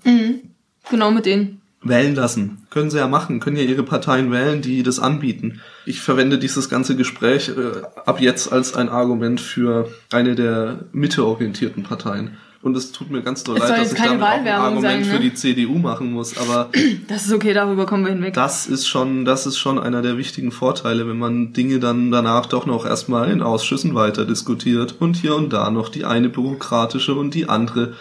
[0.89, 1.61] Genau mit denen.
[1.83, 2.65] wählen lassen.
[2.69, 5.61] Können sie ja machen, können ja ihre Parteien wählen, die das anbieten.
[5.85, 11.83] Ich verwende dieses ganze Gespräch äh, ab jetzt als ein Argument für eine der mitteorientierten
[11.83, 12.37] Parteien.
[12.63, 15.03] Und es tut mir ganz doll Es leid, dass ich damit auch ein Argument sein,
[15.03, 15.19] für ne?
[15.21, 16.69] die CDU machen muss, aber
[17.07, 18.35] Das ist okay, darüber kommen wir hinweg.
[18.35, 22.45] das ist schon, das ist schon einer der wichtigen Vorteile, wenn man Dinge dann danach
[22.45, 27.15] doch noch erstmal in Ausschüssen weiter diskutiert und hier und da noch die eine bürokratische
[27.15, 27.93] und die andere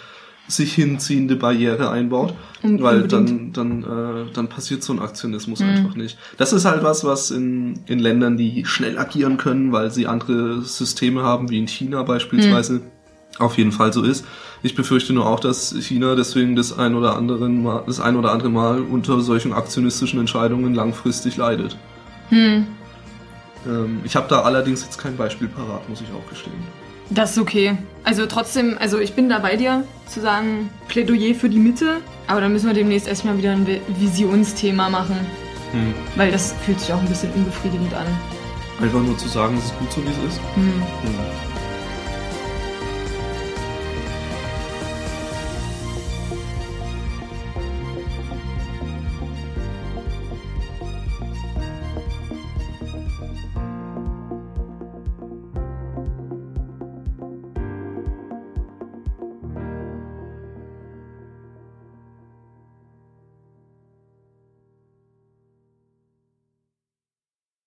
[0.46, 2.34] sich hinziehende Barriere einbaut,
[2.64, 3.56] Un- weil unbedingt.
[3.56, 5.68] dann dann äh, dann passiert so ein Aktionismus Mhm.
[5.68, 6.18] einfach nicht.
[6.38, 10.60] Das ist halt was, was in in Ländern, die schnell agieren können, weil sie andere
[10.62, 12.80] Systeme haben, wie in China beispielsweise, Mhm.
[13.38, 14.24] Auf jeden Fall so ist.
[14.62, 18.32] Ich befürchte nur auch, dass China deswegen das ein oder andere Mal, das ein oder
[18.32, 21.76] andere Mal unter solchen aktionistischen Entscheidungen langfristig leidet.
[22.28, 22.66] Hm,
[23.66, 26.56] Ähm, ich habe da allerdings jetzt kein Beispiel parat, muss ich auch gestehen.
[27.10, 27.76] das ist okay.
[28.04, 32.40] Also trotzdem, also ich bin da bei dir, zu sagen, Plädoyer für die Mitte, aber
[32.40, 35.16] dann müssen wir demnächst erstmal wieder ein Vi- Visionsthema machen,
[35.72, 35.92] Hm.
[36.16, 38.06] weil das fühlt sich auch ein bisschen unbefriedigend an.
[38.82, 40.40] Einfach nur zu sagen, es ist gut so, wie es ist.
[40.54, 40.64] Hm.
[40.64, 41.49] Hm.